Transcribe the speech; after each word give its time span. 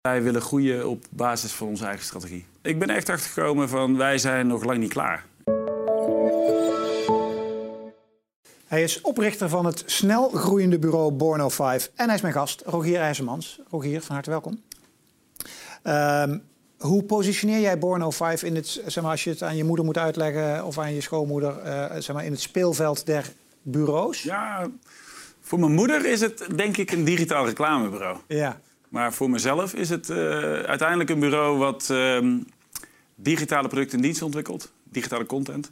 Wij 0.00 0.22
willen 0.22 0.40
groeien 0.40 0.88
op 0.88 1.04
basis 1.10 1.52
van 1.52 1.68
onze 1.68 1.84
eigen 1.84 2.04
strategie. 2.04 2.46
Ik 2.62 2.78
ben 2.78 2.90
echt 2.90 3.08
achtergekomen 3.08 3.68
van 3.68 3.96
wij 3.96 4.18
zijn 4.18 4.46
nog 4.46 4.64
lang 4.64 4.78
niet 4.78 4.92
klaar. 4.92 5.24
Hij 8.66 8.82
is 8.82 9.00
oprichter 9.00 9.48
van 9.48 9.66
het 9.66 9.82
snel 9.86 10.28
groeiende 10.28 10.78
bureau 10.78 11.12
Borno 11.12 11.48
5 11.48 11.90
en 11.94 12.06
hij 12.06 12.14
is 12.14 12.20
mijn 12.20 12.34
gast, 12.34 12.62
Rogier 12.66 13.00
IJzermans. 13.00 13.60
Rogier, 13.70 14.02
van 14.02 14.14
harte 14.14 14.30
welkom. 14.30 14.62
Ehm, 15.82 16.38
hoe 16.78 17.02
positioneer 17.02 17.60
jij 17.60 17.78
Borno 17.78 18.10
5 18.10 18.42
in 18.42 18.54
het, 18.54 18.82
zeg 18.86 19.02
maar, 19.02 19.12
als 19.12 19.24
je 19.24 19.30
het 19.30 19.42
aan 19.42 19.56
je 19.56 19.64
moeder 19.64 19.84
moet 19.84 19.98
uitleggen 19.98 20.64
of 20.64 20.78
aan 20.78 20.94
je 20.94 21.00
schoonmoeder, 21.00 21.58
eh, 21.58 22.00
zeg 22.00 22.14
maar, 22.14 22.24
in 22.24 22.32
het 22.32 22.40
speelveld 22.40 23.06
der 23.06 23.32
bureaus? 23.62 24.22
Ja, 24.22 24.70
voor 25.40 25.58
mijn 25.58 25.72
moeder 25.72 26.06
is 26.06 26.20
het 26.20 26.46
denk 26.56 26.76
ik 26.76 26.90
een 26.90 27.04
digitaal 27.04 27.46
reclamebureau. 27.46 28.18
Ja. 28.26 28.60
Maar 28.90 29.12
voor 29.12 29.30
mezelf 29.30 29.74
is 29.74 29.90
het 29.90 30.10
eh, 30.10 30.16
uiteindelijk 30.52 31.10
een 31.10 31.20
bureau 31.20 31.58
wat 31.58 31.90
ehm, 31.90 32.38
digitale 33.14 33.68
producten 33.68 33.96
en 33.96 34.04
diensten 34.04 34.26
ontwikkelt, 34.26 34.72
digitale 34.84 35.26
content. 35.26 35.70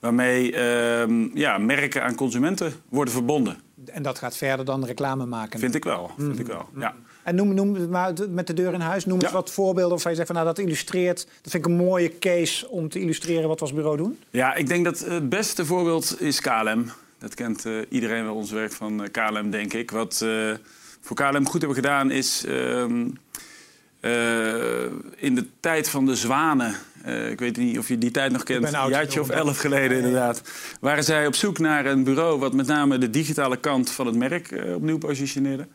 Waarmee 0.00 0.52
ehm, 0.52 1.38
ja, 1.38 1.58
merken 1.58 2.02
aan 2.02 2.14
consumenten 2.14 2.72
worden 2.88 3.14
verbonden. 3.14 3.60
En 3.86 4.02
dat 4.02 4.18
gaat 4.18 4.36
verder 4.36 4.64
dan 4.64 4.84
reclame 4.84 5.26
maken. 5.26 5.60
Vind 5.60 5.74
ik 5.74 5.84
wel. 5.84 6.10
Vind 6.18 6.38
ik 6.38 6.46
wel. 6.46 6.68
Ja. 6.76 6.94
En 7.22 7.34
noem, 7.34 7.54
noem 7.54 7.88
maar 7.88 8.12
met 8.28 8.46
de 8.46 8.54
deur 8.54 8.72
in 8.72 8.80
huis, 8.80 9.06
noem 9.06 9.20
eens 9.20 9.32
wat 9.32 9.50
voorbeelden 9.50 9.96
of 9.96 10.02
je 10.02 10.14
zegt 10.14 10.26
van 10.26 10.36
nou 10.36 10.46
dat 10.46 10.58
illustreert. 10.58 11.26
Dat 11.42 11.52
vind 11.52 11.66
ik 11.66 11.70
een 11.70 11.76
mooie 11.76 12.18
case 12.18 12.68
om 12.68 12.88
te 12.88 13.00
illustreren 13.00 13.48
wat 13.48 13.58
we 13.58 13.64
als 13.64 13.74
bureau 13.74 13.96
doen. 13.96 14.18
ja, 14.30 14.54
ik 14.54 14.66
denk 14.66 14.84
dat 14.84 14.98
het 14.98 15.28
beste 15.28 15.64
voorbeeld 15.64 16.20
is 16.20 16.40
KLM. 16.40 16.90
Dat 17.18 17.34
kent 17.34 17.66
eh, 17.66 17.72
iedereen 17.88 18.24
wel 18.24 18.34
ons 18.34 18.50
werk 18.50 18.72
van 18.72 19.04
eh, 19.04 19.10
KLM, 19.10 19.50
denk 19.50 19.72
ik. 19.72 19.90
Wat 19.90 20.24
voor 21.00 21.16
KLM 21.16 21.46
goed 21.46 21.60
hebben 21.60 21.74
gedaan 21.74 22.10
is 22.10 22.44
ehm, 22.44 23.06
eh, 24.00 24.82
in 25.16 25.34
de 25.34 25.46
tijd 25.60 25.88
van 25.88 26.06
de 26.06 26.16
zwanen. 26.16 26.74
eh, 27.04 27.30
ik 27.30 27.38
weet 27.38 27.56
niet 27.56 27.78
of 27.78 27.88
je 27.88 27.98
die 27.98 28.10
tijd 28.10 28.32
nog 28.32 28.42
kent. 28.42 28.72
Een 28.72 28.88
jaartje 28.88 29.20
of 29.20 29.28
elf 29.28 29.58
geleden, 29.58 29.96
inderdaad. 29.96 30.42
Waren 30.80 31.04
zij 31.04 31.26
op 31.26 31.34
zoek 31.34 31.58
naar 31.58 31.86
een 31.86 32.04
bureau 32.04 32.38
wat 32.38 32.54
met 32.54 32.66
name 32.66 32.98
de 32.98 33.10
digitale 33.10 33.56
kant 33.56 33.90
van 33.90 34.06
het 34.06 34.16
merk 34.16 34.50
eh, 34.50 34.74
opnieuw 34.74 34.98
positioneerde. 34.98 35.66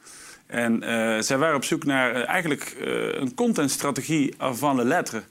En 0.45 0.83
zij 1.23 1.37
waren 1.37 1.55
op 1.55 1.63
zoek 1.63 1.83
naar 1.83 2.23
eigenlijk 2.23 2.75
een 3.19 3.33
contentstrategie 3.33 4.33
avant 4.37 4.77
le 4.77 4.85
lettre. 4.85 5.23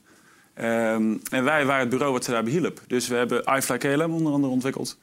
Ehm, 0.55 1.17
en 1.31 1.45
wij 1.45 1.65
waren 1.65 1.81
het 1.81 1.89
bureau 1.89 2.13
wat 2.13 2.25
ze 2.25 2.31
daarbij 2.31 2.53
hielp. 2.53 2.81
Dus 2.87 3.09
we 3.09 3.15
hebben 3.15 3.43
iFly 3.57 3.79
KLM 3.79 4.13
onder 4.13 4.33
andere 4.33 4.53
ontwikkeld. 4.53 4.99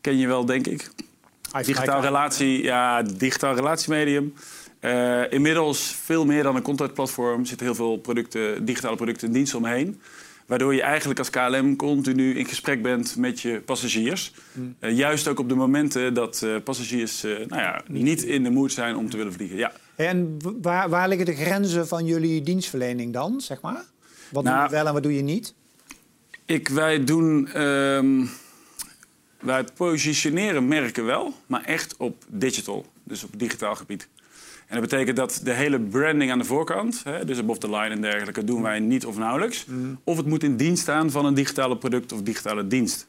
Ken 0.00 0.18
je 0.18 0.26
wel, 0.26 0.44
denk 0.44 0.66
ik. 0.66 0.90
Digitaal 1.64 2.00
relatie, 2.02 2.62
ja, 2.62 3.02
digitaal 3.02 3.54
relatiemedium. 3.54 4.34
Eh, 4.80 5.32
inmiddels 5.32 5.96
veel 6.02 6.26
meer 6.26 6.42
dan 6.42 6.56
een 6.56 6.62
contentplatform. 6.62 7.40
Er 7.40 7.46
zitten 7.46 7.66
heel 7.66 7.74
veel 7.74 7.96
producten, 7.96 8.64
digitale 8.64 8.96
producten 8.96 9.26
en 9.26 9.32
diensten 9.32 9.58
omheen. 9.58 10.00
Waardoor 10.46 10.74
je 10.74 10.82
eigenlijk 10.82 11.18
als 11.18 11.30
KLM 11.30 11.76
continu 11.76 12.34
in 12.38 12.46
gesprek 12.46 12.82
bent 12.82 13.16
met 13.16 13.40
je 13.40 13.60
passagiers. 13.64 14.32
Eh, 14.78 14.96
juist 14.96 15.28
ook 15.28 15.38
op 15.38 15.48
de 15.48 15.54
momenten 15.54 16.14
dat 16.14 16.42
eh, 16.42 16.50
passagiers 16.64 17.22
nou 17.22 17.46
ja, 17.62 17.82
niet 17.86 18.22
in 18.22 18.42
de 18.42 18.50
mood 18.50 18.72
zijn 18.72 18.96
om 18.96 19.10
te 19.10 19.16
willen 19.16 19.32
vliegen. 19.32 19.56
Ja. 19.56 19.72
En 19.96 20.36
waar, 20.62 20.88
waar 20.88 21.08
liggen 21.08 21.26
de 21.26 21.34
grenzen 21.34 21.88
van 21.88 22.04
jullie 22.04 22.42
dienstverlening 22.42 23.12
dan, 23.12 23.40
zeg 23.40 23.60
maar? 23.60 23.82
Wat 24.30 24.44
doe 24.44 24.52
Nou, 24.52 24.64
je 24.64 24.70
wel 24.70 24.86
en 24.86 24.92
wat 24.92 25.02
doe 25.02 25.14
je 25.16 25.22
niet? 25.22 25.54
Ik, 26.44 26.68
wij 26.68 27.04
doen. 27.04 27.48
ehm, 27.48 28.24
wij 29.40 29.64
positioneren 29.76 30.68
merken 30.68 31.04
wel, 31.04 31.34
maar 31.46 31.64
echt 31.64 31.96
op 31.96 32.24
digital. 32.28 32.86
Dus 33.04 33.24
op 33.24 33.30
digitaal 33.38 33.74
gebied. 33.74 34.08
En 34.66 34.80
dat 34.80 34.88
betekent 34.88 35.16
dat 35.16 35.40
de 35.44 35.52
hele 35.52 35.80
branding 35.80 36.30
aan 36.30 36.38
de 36.38 36.44
voorkant, 36.44 37.00
hè, 37.04 37.24
dus 37.24 37.38
above 37.38 37.58
the 37.58 37.70
line 37.70 37.88
en 37.88 38.00
dergelijke, 38.00 38.44
doen 38.44 38.62
wij 38.62 38.78
niet 38.80 39.06
of 39.06 39.18
nauwelijks. 39.18 39.66
Of 40.04 40.16
het 40.16 40.26
moet 40.26 40.42
in 40.42 40.56
dienst 40.56 40.82
staan 40.82 41.10
van 41.10 41.24
een 41.24 41.34
digitale 41.34 41.76
product 41.76 42.12
of 42.12 42.22
digitale 42.22 42.66
dienst. 42.66 43.06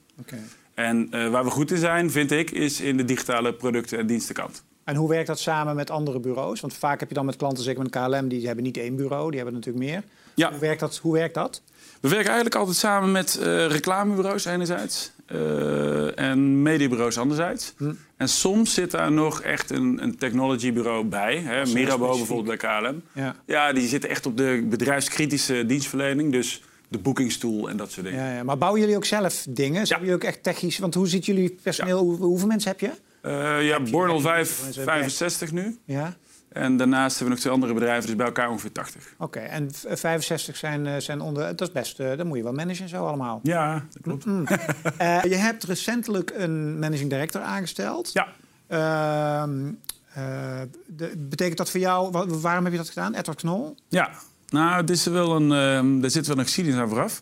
En 0.74 1.08
eh, 1.12 1.30
waar 1.30 1.44
we 1.44 1.50
goed 1.50 1.72
in 1.72 1.78
zijn, 1.78 2.12
vind 2.12 2.32
ik, 2.32 2.52
is 2.52 2.82
in 2.82 2.98
de 2.98 3.06
digitale 3.06 3.54
producten- 3.54 3.98
en 4.00 4.08
dienstenkant. 4.08 4.64
En 4.92 4.98
hoe 4.98 5.10
werkt 5.10 5.28
dat 5.28 5.40
samen 5.40 5.76
met 5.76 5.90
andere 5.90 6.20
bureaus? 6.20 6.60
Want 6.60 6.74
vaak 6.74 7.00
heb 7.00 7.10
je 7.10 7.16
dan 7.16 7.26
met 7.26 7.36
klanten, 7.36 7.64
zeker 7.64 7.82
met 7.82 7.92
KLM, 7.92 8.28
die 8.28 8.46
hebben 8.46 8.64
niet 8.64 8.78
één 8.78 8.96
bureau, 8.96 9.30
die 9.30 9.40
hebben 9.40 9.56
natuurlijk 9.56 9.86
meer. 9.86 10.04
Ja. 10.36 10.50
Hoe, 10.50 10.60
werkt 10.60 10.80
dat, 10.80 10.98
hoe 10.98 11.14
werkt 11.14 11.34
dat? 11.34 11.62
We 12.02 12.08
werken 12.08 12.28
eigenlijk 12.28 12.56
altijd 12.56 12.78
samen 12.78 13.12
met 13.12 13.36
eh, 13.36 13.66
reclamebureaus 13.66 14.46
enerzijds 14.46 15.12
eh, 15.26 16.20
en 16.20 16.62
mediebureaus 16.62 17.18
anderzijds. 17.18 17.74
En 18.18 18.30
soms 18.30 18.74
zit 18.74 18.92
daar 18.92 19.12
nog 19.12 19.42
echt 19.42 19.70
een, 19.70 20.04
een 20.04 20.18
technologybureau 20.18 21.06
bij. 21.06 21.38
Hè. 21.38 21.66
specifiek. 21.66 21.98
bijvoorbeeld 22.00 22.60
bij 22.60 22.82
KLM. 22.82 23.02
Ja. 23.12 23.36
Ja, 23.46 23.74
die 23.74 23.88
zitten 23.88 24.10
echt 24.10 24.26
op 24.26 24.38
de 24.38 24.66
bedrijfskritische 24.70 25.66
dienstverlening. 25.66 26.32
Dus 26.32 26.64
de 26.88 26.98
boekingstoel 26.98 27.70
en 27.70 27.78
dat 27.78 27.92
soort 27.92 28.06
dingen. 28.06 28.24
Ja, 28.24 28.36
ja. 28.36 28.44
Maar 28.44 28.58
bouwen 28.58 28.82
jullie 28.82 28.96
ook 28.96 29.06
zelf 29.06 29.46
dingen? 29.50 29.88
Zijn 29.88 30.00
jullie 30.00 30.16
ook 30.16 30.24
echt 30.24 30.44
technisch? 30.44 30.80
Want 30.80 30.94
hoe 30.94 31.08
ziet 31.08 31.26
jullie 31.26 31.58
personeel? 31.64 32.00
Hoe, 32.00 32.18
hoeveel 32.18 32.48
mensen 32.48 32.72
heb 32.72 32.80
je? 32.80 32.92
Eh, 33.22 33.68
ja, 33.68 33.80
Bornel 33.80 34.20
Mensen 34.22 34.46
5, 34.46 34.76
hebben 34.76 34.84
65 34.86 35.52
nu. 35.52 35.78
Ja. 35.86 36.14
En 36.50 36.78
daarnaast 36.78 37.10
hebben 37.10 37.26
we 37.26 37.30
nog 37.34 37.40
twee 37.40 37.54
andere 37.54 37.74
bedrijven, 37.74 38.06
dus 38.08 38.16
bij 38.16 38.26
elkaar 38.26 38.50
ongeveer 38.50 38.72
80. 38.72 39.14
Oké, 39.18 39.40
en 39.40 39.74
v- 39.74 40.00
65 40.00 40.56
zijn, 40.58 40.88
eh, 40.88 40.94
zijn 40.98 41.22
onder. 41.22 41.56
Dat 41.56 41.62
is 41.68 41.72
best. 41.74 42.00
eh 42.00 42.18
dat 42.18 42.26
moet 42.26 42.38
je 42.38 42.44
wel 42.44 42.54
managen 42.54 42.90
zo 42.90 43.06
allemaal. 43.06 43.40
Ja, 43.44 43.86
dat 43.92 44.02
klopt. 44.02 44.26
Eh, 44.98 45.24
je 45.24 45.36
hebt 45.36 45.64
recentelijk 45.64 46.32
een 46.36 46.80
managing 46.80 47.10
director 47.10 47.42
aangesteld. 47.42 48.10
Ja. 48.14 48.28
Ehm, 48.68 49.72
eh, 50.14 50.62
de- 50.88 51.14
betekent 51.18 51.58
dat 51.58 51.70
voor 51.72 51.80
jou, 51.80 52.12
wa- 52.12 52.26
waarom 52.28 52.64
heb 52.64 52.72
je 52.74 52.80
dat 52.80 52.90
gedaan? 52.90 53.14
Edward 53.14 53.40
Knol? 53.40 53.76
Ja, 53.88 54.10
nou, 54.50 54.82
het 54.82 54.90
is 54.90 55.06
wel 55.06 55.36
een, 55.36 55.52
ehm 55.52 56.04
er 56.04 56.12
zit 56.12 56.28
wel 56.28 56.38
een 56.38 56.44
geschiedenis 56.44 56.80
aan 56.80 56.90
vooraf. 56.90 57.22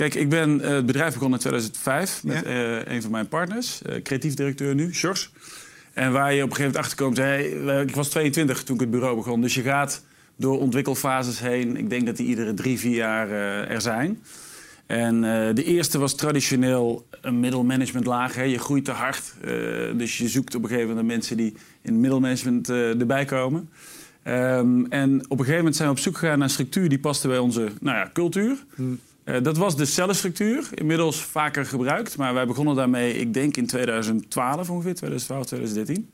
Kijk, 0.00 0.14
ik 0.14 0.28
ben 0.28 0.60
eh, 0.60 0.70
het 0.70 0.86
bedrijf 0.86 1.12
begonnen 1.12 1.38
in 1.38 1.44
2005 1.44 2.24
met 2.24 2.36
Ja. 2.36 2.42
eh, 2.42 2.94
een 2.94 3.02
van 3.02 3.10
mijn 3.10 3.28
partners, 3.28 3.82
eh, 3.82 4.02
creatief 4.02 4.34
directeur 4.34 4.74
nu, 4.74 4.94
Sjors. 4.94 5.32
En 5.92 6.12
waar 6.12 6.34
je 6.34 6.42
op 6.42 6.50
een 6.50 6.56
gegeven 6.56 6.72
moment 6.72 6.76
achterkomt, 6.76 7.16
hey, 7.16 7.60
wij- 7.64 7.82
ik 7.82 7.94
was 7.94 8.08
22 8.08 8.62
toen 8.62 8.74
ik 8.74 8.80
het 8.80 8.90
bureau 8.90 9.16
begon. 9.16 9.40
Dus 9.40 9.54
je 9.54 9.62
gaat 9.62 10.04
door 10.36 10.58
ontwikkelfases 10.58 11.40
heen. 11.40 11.76
Ik 11.76 11.90
denk 11.90 12.06
dat 12.06 12.16
die 12.16 12.26
iedere 12.26 12.54
drie, 12.54 12.78
vier 12.78 12.94
jaar 12.94 13.30
er 13.68 13.80
zijn. 13.80 14.22
En 14.86 15.20
de 15.54 15.64
eerste 15.64 15.98
was 15.98 16.14
traditioneel 16.14 17.06
een 17.20 17.40
middelmanagementlaag. 17.40 18.34
Hè. 18.34 18.42
Je 18.42 18.58
groeit 18.58 18.84
te 18.84 18.90
hard. 18.90 19.34
dus 19.96 20.18
je 20.18 20.28
zoekt 20.28 20.54
op 20.54 20.62
een 20.62 20.68
gegeven 20.68 20.88
moment 20.88 21.06
naar 21.06 21.16
mensen 21.16 21.36
die 21.36 21.54
in 21.82 22.00
middelmanagement 22.00 22.68
erbij 22.68 23.24
komen. 23.24 23.68
Ehm, 24.22 24.84
en 24.84 25.14
op 25.24 25.30
een 25.30 25.38
gegeven 25.38 25.56
moment 25.56 25.76
zijn 25.76 25.88
we 25.88 25.94
op 25.94 26.00
zoek 26.00 26.16
gegaan 26.18 26.38
naar 26.38 26.46
een 26.46 26.52
structuur 26.52 26.88
die 26.88 26.98
paste 26.98 27.28
bij 27.28 27.38
onze 27.38 27.68
nou 27.80 27.96
ja, 27.96 28.10
cultuur. 28.12 28.64
Eh, 28.76 28.84
dat 29.42 29.56
was 29.56 29.76
de 29.76 29.84
cellenstructuur, 29.84 30.68
inmiddels 30.74 31.22
vaker 31.22 31.66
gebruikt. 31.66 32.16
Maar 32.16 32.34
wij 32.34 32.46
begonnen 32.46 32.74
daarmee, 32.74 33.18
ik 33.18 33.34
denk 33.34 33.56
in 33.56 33.66
2012 33.66 34.70
ongeveer, 34.70 34.94
2012, 34.94 35.46
2013. 35.46 36.10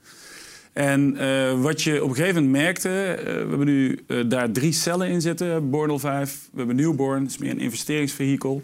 En 0.72 1.16
eh, 1.16 1.60
wat 1.60 1.82
je 1.82 2.02
op 2.02 2.08
een 2.08 2.16
gegeven 2.16 2.44
moment 2.44 2.62
merkte, 2.62 2.88
eh, 2.88 3.24
we 3.24 3.30
hebben 3.30 3.66
nu 3.66 3.98
eh, 4.06 4.18
daar 4.28 4.50
drie 4.50 4.72
cellen 4.72 5.08
in 5.08 5.20
zitten. 5.20 5.70
Bornel 5.70 5.98
5, 5.98 6.48
we 6.52 6.58
hebben 6.58 6.76
Newborn, 6.76 7.22
dat 7.22 7.30
is 7.30 7.38
meer 7.38 7.50
een 7.50 7.58
investeringsvehikel. 7.58 8.62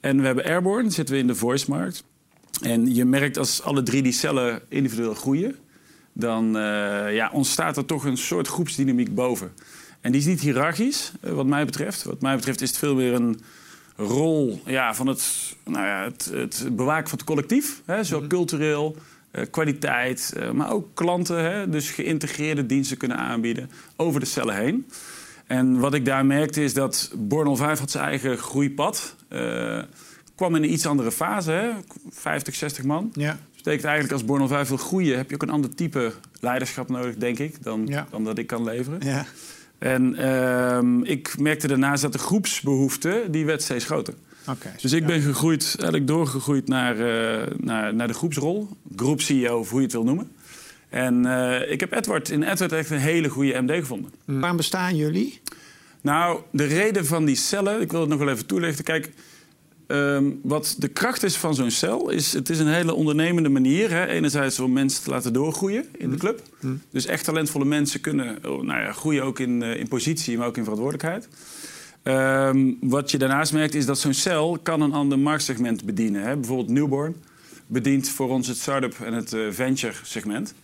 En 0.00 0.20
we 0.20 0.26
hebben 0.26 0.44
Airborne, 0.44 0.90
zitten 0.90 1.14
we 1.14 1.20
in 1.20 1.26
de 1.26 1.34
voice-markt. 1.34 2.04
En 2.62 2.94
je 2.94 3.04
merkt 3.04 3.38
als 3.38 3.62
alle 3.62 3.82
drie 3.82 4.02
die 4.02 4.12
cellen 4.12 4.60
individueel 4.68 5.14
groeien... 5.14 5.56
dan 6.12 6.56
eh, 6.56 7.14
ja, 7.14 7.30
ontstaat 7.32 7.76
er 7.76 7.84
toch 7.84 8.04
een 8.04 8.16
soort 8.16 8.48
groepsdynamiek 8.48 9.14
boven. 9.14 9.52
En 10.00 10.12
die 10.12 10.20
is 10.20 10.26
niet 10.26 10.40
hiërarchisch, 10.40 11.12
eh, 11.20 11.32
wat 11.32 11.46
mij 11.46 11.64
betreft. 11.64 12.02
Wat 12.02 12.20
mij 12.20 12.36
betreft 12.36 12.60
is 12.60 12.68
het 12.68 12.78
veel 12.78 12.94
meer 12.94 13.14
een 13.14 13.40
rol 13.98 14.60
ja, 14.64 14.94
van 14.94 15.06
het, 15.06 15.54
nou 15.64 15.86
ja, 15.86 16.02
het, 16.02 16.30
het 16.34 16.76
bewaken 16.76 17.08
van 17.08 17.18
het 17.18 17.26
collectief. 17.26 17.82
Hè, 17.84 18.04
zowel 18.04 18.28
cultureel, 18.28 18.96
eh, 19.30 19.44
kwaliteit, 19.50 20.32
eh, 20.36 20.50
maar 20.50 20.72
ook 20.72 20.88
klanten. 20.94 21.44
Hè, 21.44 21.68
dus 21.68 21.90
geïntegreerde 21.90 22.66
diensten 22.66 22.96
kunnen 22.96 23.16
aanbieden 23.16 23.70
over 23.96 24.20
de 24.20 24.26
cellen 24.26 24.56
heen. 24.56 24.86
En 25.46 25.78
wat 25.78 25.94
ik 25.94 26.04
daar 26.04 26.26
merkte 26.26 26.62
is 26.62 26.74
dat 26.74 27.12
Bornel 27.16 27.56
5 27.56 27.78
had 27.78 27.90
zijn 27.90 28.04
eigen 28.04 28.38
groeipad. 28.38 29.16
eh 29.28 29.82
kwam 30.34 30.54
in 30.54 30.62
een 30.62 30.72
iets 30.72 30.86
andere 30.86 31.12
fase, 31.12 31.50
hè, 31.50 31.70
50, 32.10 32.54
60 32.54 32.84
man. 32.84 33.10
Ja. 33.12 33.30
Dat 33.30 33.56
betekent 33.56 33.84
eigenlijk 33.84 34.12
als 34.12 34.24
Bornel 34.24 34.48
5 34.48 34.68
wil 34.68 34.76
groeien... 34.76 35.16
heb 35.16 35.28
je 35.28 35.34
ook 35.34 35.42
een 35.42 35.50
ander 35.50 35.74
type 35.74 36.12
leiderschap 36.40 36.88
nodig, 36.88 37.16
denk 37.16 37.38
ik... 37.38 37.62
dan, 37.62 37.86
Ja. 37.86 38.06
dan 38.10 38.24
dat 38.24 38.38
ik 38.38 38.46
kan 38.46 38.64
leveren. 38.64 39.00
ja. 39.02 39.26
En 39.78 40.14
ehm, 40.14 41.02
ik 41.02 41.38
merkte 41.38 41.68
daarnaast 41.68 42.02
dat 42.02 42.12
de 42.12 42.18
groepsbehoefte... 42.18 43.24
die 43.30 43.46
werd 43.46 43.62
steeds 43.62 43.84
groter. 43.84 44.14
Oké. 44.48 44.74
Dus 44.80 44.92
ik 44.92 45.06
ben 45.06 45.20
gegroeid, 45.20 45.74
eigenlijk 45.78 46.06
doorgegroeid 46.06 46.68
naar, 46.68 46.98
eh, 46.98 47.46
naar, 47.56 47.94
naar 47.94 48.06
de 48.06 48.14
groepsrol. 48.14 48.68
Groep-CEO, 48.96 49.58
of 49.58 49.70
hoe 49.70 49.78
je 49.78 49.84
het 49.84 49.94
wil 49.94 50.04
noemen. 50.04 50.30
En 50.88 51.26
eh, 51.26 51.70
ik 51.70 51.80
heb 51.80 51.92
Edward 51.92 52.28
in 52.28 52.42
Edward 52.42 52.72
echt 52.72 52.90
een 52.90 52.98
hele 52.98 53.28
goede 53.28 53.60
MD 53.60 53.70
gevonden. 53.70 54.12
Waarom 54.24 54.56
bestaan 54.56 54.96
jullie? 54.96 55.40
Nou, 56.00 56.40
de 56.50 56.64
reden 56.64 57.06
van 57.06 57.24
die 57.24 57.36
cellen, 57.36 57.80
ik 57.80 57.90
wil 57.90 58.00
het 58.00 58.08
nog 58.08 58.18
wel 58.18 58.28
even 58.28 58.46
toelichten. 58.46 58.84
Kijk, 58.84 59.12
ehm, 59.88 60.30
wat 60.42 60.74
de 60.78 60.88
kracht 60.88 61.22
is 61.22 61.36
van 61.36 61.54
zo'n 61.54 61.70
cel, 61.70 62.10
is 62.10 62.32
het 62.32 62.48
is 62.48 62.58
een 62.58 62.72
hele 62.72 62.94
ondernemende 62.94 63.48
manier. 63.48 63.90
Hè? 63.90 64.06
Enerzijds 64.06 64.60
om 64.60 64.72
mensen 64.72 65.02
te 65.02 65.10
laten 65.10 65.32
doorgroeien 65.32 65.84
in 65.96 66.10
de 66.10 66.16
club. 66.16 66.42
Dus 66.90 67.06
echt 67.06 67.24
talentvolle 67.24 67.64
mensen 67.64 68.00
kunnen 68.00 68.36
oh, 68.36 68.62
nou 68.62 68.80
ja, 68.80 68.92
groeien 68.92 69.22
ook 69.22 69.38
in, 69.38 69.62
eh, 69.62 69.76
in 69.76 69.88
positie, 69.88 70.38
maar 70.38 70.46
ook 70.46 70.56
in 70.56 70.62
verantwoordelijkheid. 70.62 71.28
Ehm, 72.02 72.72
wat 72.80 73.10
je 73.10 73.18
daarnaast 73.18 73.52
merkt 73.52 73.74
is 73.74 73.86
dat 73.86 73.98
zo'n 73.98 74.14
cel 74.14 74.58
kan 74.62 74.80
een 74.80 74.92
ander 74.92 75.18
marktsegment 75.18 75.84
bedienen. 75.84 76.22
Hè? 76.22 76.36
Bijvoorbeeld 76.36 76.68
Newborn 76.68 77.14
bedient 77.68 78.08
voor 78.08 78.28
ons 78.28 78.46
het 78.46 78.56
start-up 78.56 78.94
en 79.04 79.12
het 79.12 79.32
uh, 79.32 79.50
venture 79.50 79.94
segment. 80.02 80.54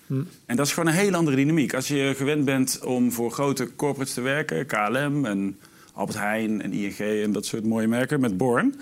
En 0.47 0.56
dat 0.56 0.67
is 0.67 0.73
gewoon 0.73 0.88
een 0.88 0.99
hele 0.99 1.17
andere 1.17 1.37
dynamiek. 1.37 1.75
Als 1.75 1.88
je 1.88 2.12
gewend 2.17 2.44
bent 2.44 2.81
om 2.85 3.12
voor 3.12 3.31
grote 3.31 3.75
corporates 3.76 4.15
te 4.15 4.21
werken, 4.21 4.67
KLM 4.67 5.25
en 5.25 5.59
Albert 5.94 6.19
Heijn 6.19 6.62
en 6.62 6.73
ING 6.73 6.99
en 6.99 7.32
dat 7.32 7.46
soort 7.46 7.64
mooie 7.64 7.87
merken 7.87 8.20
met 8.20 8.37
Born. 8.37 8.75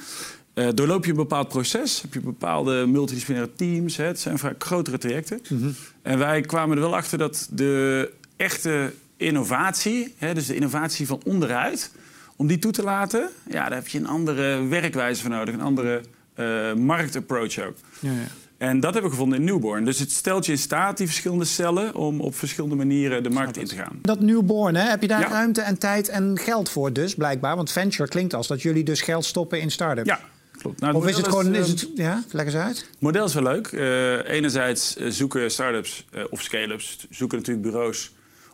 Uh, 0.55 0.69
doorloop 0.75 1.05
je 1.05 1.11
een 1.11 1.17
bepaald 1.17 1.49
proces, 1.49 2.03
heb 2.03 2.15
je 2.15 2.21
bepaalde 2.21 2.87
multidisciplinaire 2.87 3.55
teams. 3.57 3.97
Hè, 3.97 4.05
het 4.05 4.21
zijn 4.21 4.39
vaak 4.39 4.65
grotere 4.65 4.99
trajecten. 4.99 5.41
Mhm. 5.49 5.71
En 6.03 6.19
wij 6.19 6.41
kwamen 6.41 6.77
er 6.77 6.83
wel 6.83 6.97
achter 6.97 7.19
dat 7.19 7.49
de 7.51 8.11
echte 8.37 8.93
innovatie, 9.17 10.15
hè, 10.17 10.35
dus 10.35 10.47
de 10.47 10.55
innovatie 10.55 11.07
van 11.07 11.21
onderuit, 11.25 11.93
om 12.37 12.47
die 12.47 12.59
toe 12.59 12.73
te 12.73 12.83
laten, 12.83 13.29
ja, 13.49 13.69
daar 13.69 13.79
heb 13.79 13.89
je 13.89 13.99
een 13.99 14.07
andere 14.07 14.67
werkwijze 14.67 15.21
voor 15.21 15.31
nodig, 15.31 15.55
een 15.55 15.61
andere 15.61 16.01
uh, 16.37 16.75
marktapproach 16.75 17.59
ook. 17.59 17.77
Ja, 18.01 18.11
ja. 18.11 18.27
En 18.63 18.81
dat 18.81 18.93
hebben 18.93 19.11
we 19.11 19.17
gevonden 19.17 19.39
in 19.39 19.45
Newborn. 19.45 19.85
Dus 19.85 19.99
het 19.99 20.11
stelt 20.11 20.47
je 20.47 20.53
in 20.53 20.59
staat, 20.59 20.97
die 20.97 21.07
verschillende 21.07 21.45
cellen, 21.45 21.95
om 21.95 22.21
op 22.21 22.35
verschillende 22.35 22.77
manieren 22.77 23.23
de 23.23 23.31
markt 23.31 23.57
in 23.57 23.67
te 23.67 23.75
gaan. 23.75 23.99
Dat 24.03 24.21
Newborn, 24.21 24.75
hè? 24.75 24.89
heb 24.89 25.01
je 25.01 25.09
daar 25.09 25.31
ruimte 25.31 25.61
en 25.61 25.79
tijd 25.79 26.09
en 26.09 26.39
geld 26.39 26.69
voor 26.69 26.93
dus, 26.93 27.15
blijkbaar? 27.15 27.57
Want 27.57 27.73
venture 27.73 28.09
klinkt 28.09 28.35
als 28.35 28.47
dat 28.47 28.63
jullie 28.63 28.85
dus 28.85 29.01
geld 29.01 29.25
stoppen 29.25 29.61
in 29.61 29.71
start-ups. 29.71 30.09
Ja, 30.09 30.21
klopt. 30.59 30.81
Nou, 30.81 30.95
of 30.95 31.07
is 31.07 31.17
het 31.17 31.29
gewoon, 31.29 31.55
is, 31.55 31.69
het, 31.69 31.89
ja, 31.95 32.23
leg 32.31 32.45
eens 32.45 32.55
uit. 32.55 32.77
Het 32.77 33.01
model 33.01 33.25
is 33.25 33.35
wel 33.35 33.43
leuk. 33.43 33.73
Uh, 33.73 34.29
enerzijds 34.29 34.97
uh, 34.97 35.11
zoeken 35.11 35.51
start-ups 35.51 36.07
uh, 36.15 36.25
of 36.31 36.43
scale-ups, 36.43 37.07
zoeken 37.11 37.39
natuurlijk 37.39 37.67
bureaus 37.67 38.13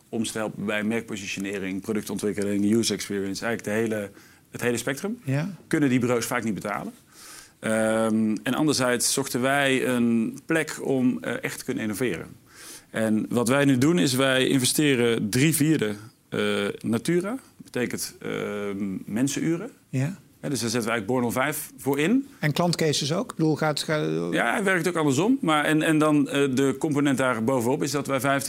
om 0.09 0.23
te 0.23 0.37
helpen 0.37 0.65
bij 0.65 0.83
merkpositionering, 0.83 1.81
productontwikkeling, 1.81 2.73
user 2.73 2.95
experience. 2.95 3.45
Eigenlijk 3.45 3.63
de 3.63 3.83
hele, 3.83 4.11
het 4.51 4.61
hele 4.61 4.77
spectrum. 4.77 5.19
Ja. 5.23 5.49
Kunnen 5.67 5.89
die 5.89 5.99
bureaus 5.99 6.25
vaak 6.25 6.43
niet 6.43 6.53
betalen. 6.53 6.93
Um, 7.61 8.37
en 8.43 8.53
anderzijds 8.53 9.13
zochten 9.13 9.41
wij 9.41 9.87
een 9.87 10.39
plek 10.45 10.79
om 10.81 11.17
uh, 11.21 11.43
echt 11.43 11.57
te 11.57 11.65
kunnen 11.65 11.83
innoveren. 11.83 12.27
En 12.89 13.25
wat 13.29 13.47
wij 13.47 13.65
nu 13.65 13.77
doen 13.77 13.99
is 13.99 14.13
wij 14.13 14.47
investeren 14.47 15.29
drie 15.29 15.55
vierde 15.55 15.95
uh, 16.29 16.67
Natura. 16.81 17.29
Dat 17.29 17.71
betekent 17.71 18.15
uh, 18.25 18.31
mensenuren. 19.05 19.71
Ja. 19.89 20.17
Ja, 20.41 20.49
dus 20.49 20.59
daar 20.59 20.69
zetten 20.69 20.89
we 20.89 20.95
eigenlijk 20.95 21.05
Bornel 21.05 21.31
5 21.31 21.71
voor 21.77 21.99
in. 21.99 22.27
En 22.39 22.51
klantcases 22.51 23.13
ook? 23.13 23.31
Ik 23.31 23.37
bedoel, 23.37 23.55
gaat, 23.55 23.83
gaat... 23.83 24.33
Ja, 24.33 24.53
hij 24.53 24.63
werkt 24.63 24.87
ook 24.87 24.95
andersom. 24.95 25.37
Maar 25.41 25.65
en, 25.65 25.81
en 25.81 25.97
dan 25.97 26.23
de 26.23 26.75
component 26.79 27.17
daar 27.17 27.43
bovenop 27.43 27.83
is 27.83 27.91
dat 27.91 28.07
wij 28.07 28.41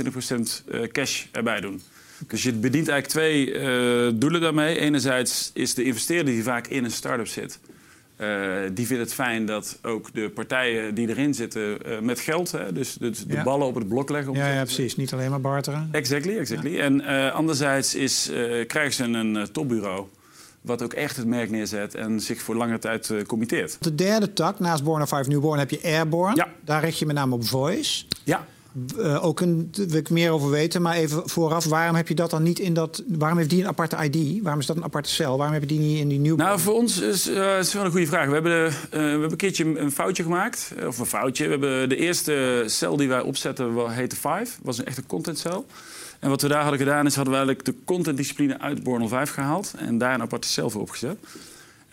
25% 0.82 0.86
cash 0.92 1.24
erbij 1.32 1.60
doen. 1.60 1.80
Dus 2.26 2.42
je 2.42 2.52
bedient 2.52 2.88
eigenlijk 2.88 3.06
twee 3.06 3.52
doelen 4.18 4.40
daarmee. 4.40 4.78
Enerzijds 4.78 5.50
is 5.54 5.74
de 5.74 5.84
investeerder 5.84 6.34
die 6.34 6.42
vaak 6.42 6.66
in 6.66 6.84
een 6.84 6.90
start-up 6.90 7.26
zit 7.26 7.58
uh, 8.20 8.70
die 8.72 8.86
vinden 8.86 9.04
het 9.04 9.14
fijn 9.14 9.46
dat 9.46 9.78
ook 9.82 10.14
de 10.14 10.30
partijen 10.30 10.94
die 10.94 11.08
erin 11.08 11.34
zitten 11.34 11.78
uh, 11.86 11.98
met 12.00 12.20
geld, 12.20 12.52
hè, 12.52 12.72
dus 12.72 12.94
de, 12.94 13.10
de 13.26 13.42
ballen 13.42 13.66
op 13.66 13.74
het 13.74 13.88
blok 13.88 14.10
leggen. 14.10 14.34
Ja, 14.34 14.52
ja, 14.52 14.62
precies. 14.62 14.96
Niet 14.96 15.12
alleen 15.12 15.30
maar 15.30 15.40
barteren. 15.40 15.88
Exactly, 15.92 16.38
exactly. 16.38 16.70
Ja. 16.70 16.82
En 16.82 17.00
uh, 17.00 17.34
anderzijds 17.34 17.94
is, 17.94 18.30
krijgen 18.66 18.92
ze 18.92 19.04
een 19.04 19.48
topbureau 19.52 20.06
wat 20.60 20.82
ook 20.82 20.92
echt 20.92 21.16
het 21.16 21.26
merk 21.26 21.50
neerzet 21.50 21.94
en 21.94 22.20
zich 22.20 22.42
voor 22.42 22.56
lange 22.56 22.78
tijd 22.78 23.12
committeert. 23.26 23.76
De 23.80 23.94
derde 23.94 24.32
tak, 24.32 24.58
naast 24.58 24.84
Born 24.84 25.02
of 25.02 25.08
5 25.08 25.26
Newborn, 25.26 25.58
heb 25.58 25.70
je 25.70 25.80
Airborne. 25.82 26.36
Ja. 26.36 26.48
Daar 26.64 26.84
richt 26.84 26.98
je 26.98 27.06
met 27.06 27.14
name 27.14 27.34
op 27.34 27.44
voice. 27.44 28.04
Ja. 28.24 28.46
Uh, 28.98 29.24
ook 29.24 29.40
een, 29.40 29.72
wil 29.72 29.96
ik 29.96 30.10
meer 30.10 30.30
over 30.30 30.50
weten, 30.50 30.82
maar 30.82 30.94
even 30.94 31.28
vooraf, 31.28 31.64
waarom 31.64 31.96
heb 31.96 32.08
je 32.08 32.14
dat 32.14 32.30
dan 32.30 32.42
niet 32.42 32.58
in 32.58 32.74
dat. 32.74 33.02
Waarom 33.08 33.38
heeft 33.38 33.50
die 33.50 33.60
een 33.60 33.68
aparte 33.68 33.96
ID? 34.04 34.42
Waarom 34.42 34.60
is 34.60 34.66
dat 34.66 34.76
een 34.76 34.84
aparte 34.84 35.08
cel? 35.08 35.36
Waarom 35.36 35.54
heb 35.54 35.62
je 35.62 35.68
die 35.68 35.78
niet 35.78 35.98
in 35.98 36.08
die 36.08 36.18
nieuwe. 36.18 36.42
Nou, 36.42 36.60
voor 36.60 36.74
ons 36.74 37.00
is 37.00 37.28
uh, 37.28 37.34
wel 37.62 37.84
een 37.84 37.90
goede 37.90 38.06
vraag. 38.06 38.26
We 38.26 38.32
hebben, 38.32 38.52
de, 38.52 38.76
uh, 38.84 38.90
we 38.90 38.98
hebben 38.98 39.30
een 39.30 39.36
keertje 39.36 39.78
een 39.78 39.92
foutje 39.92 40.22
gemaakt. 40.22 40.72
Of 40.86 40.98
een 40.98 41.06
foutje. 41.06 41.44
We 41.44 41.50
hebben 41.50 41.88
de 41.88 41.96
eerste 41.96 42.64
cel 42.66 42.96
die 42.96 43.08
wij 43.08 43.20
opzetten, 43.20 43.90
heette 43.90 44.16
Five. 44.16 44.46
was 44.62 44.78
een 44.78 44.86
echte 44.86 45.02
contentcel. 45.06 45.66
En 46.18 46.28
wat 46.28 46.42
we 46.42 46.48
daar 46.48 46.62
hadden 46.62 46.78
gedaan, 46.78 47.06
is 47.06 47.14
hadden 47.14 47.32
we 47.32 47.38
eigenlijk 47.38 47.68
de 47.68 47.84
contentdiscipline 47.84 48.60
uit 48.60 48.82
Born 48.82 49.08
5 49.08 49.30
gehaald. 49.30 49.74
En 49.78 49.98
daar 49.98 50.14
een 50.14 50.22
aparte 50.22 50.48
cel 50.48 50.70
voor 50.70 50.80
opgezet. 50.80 51.16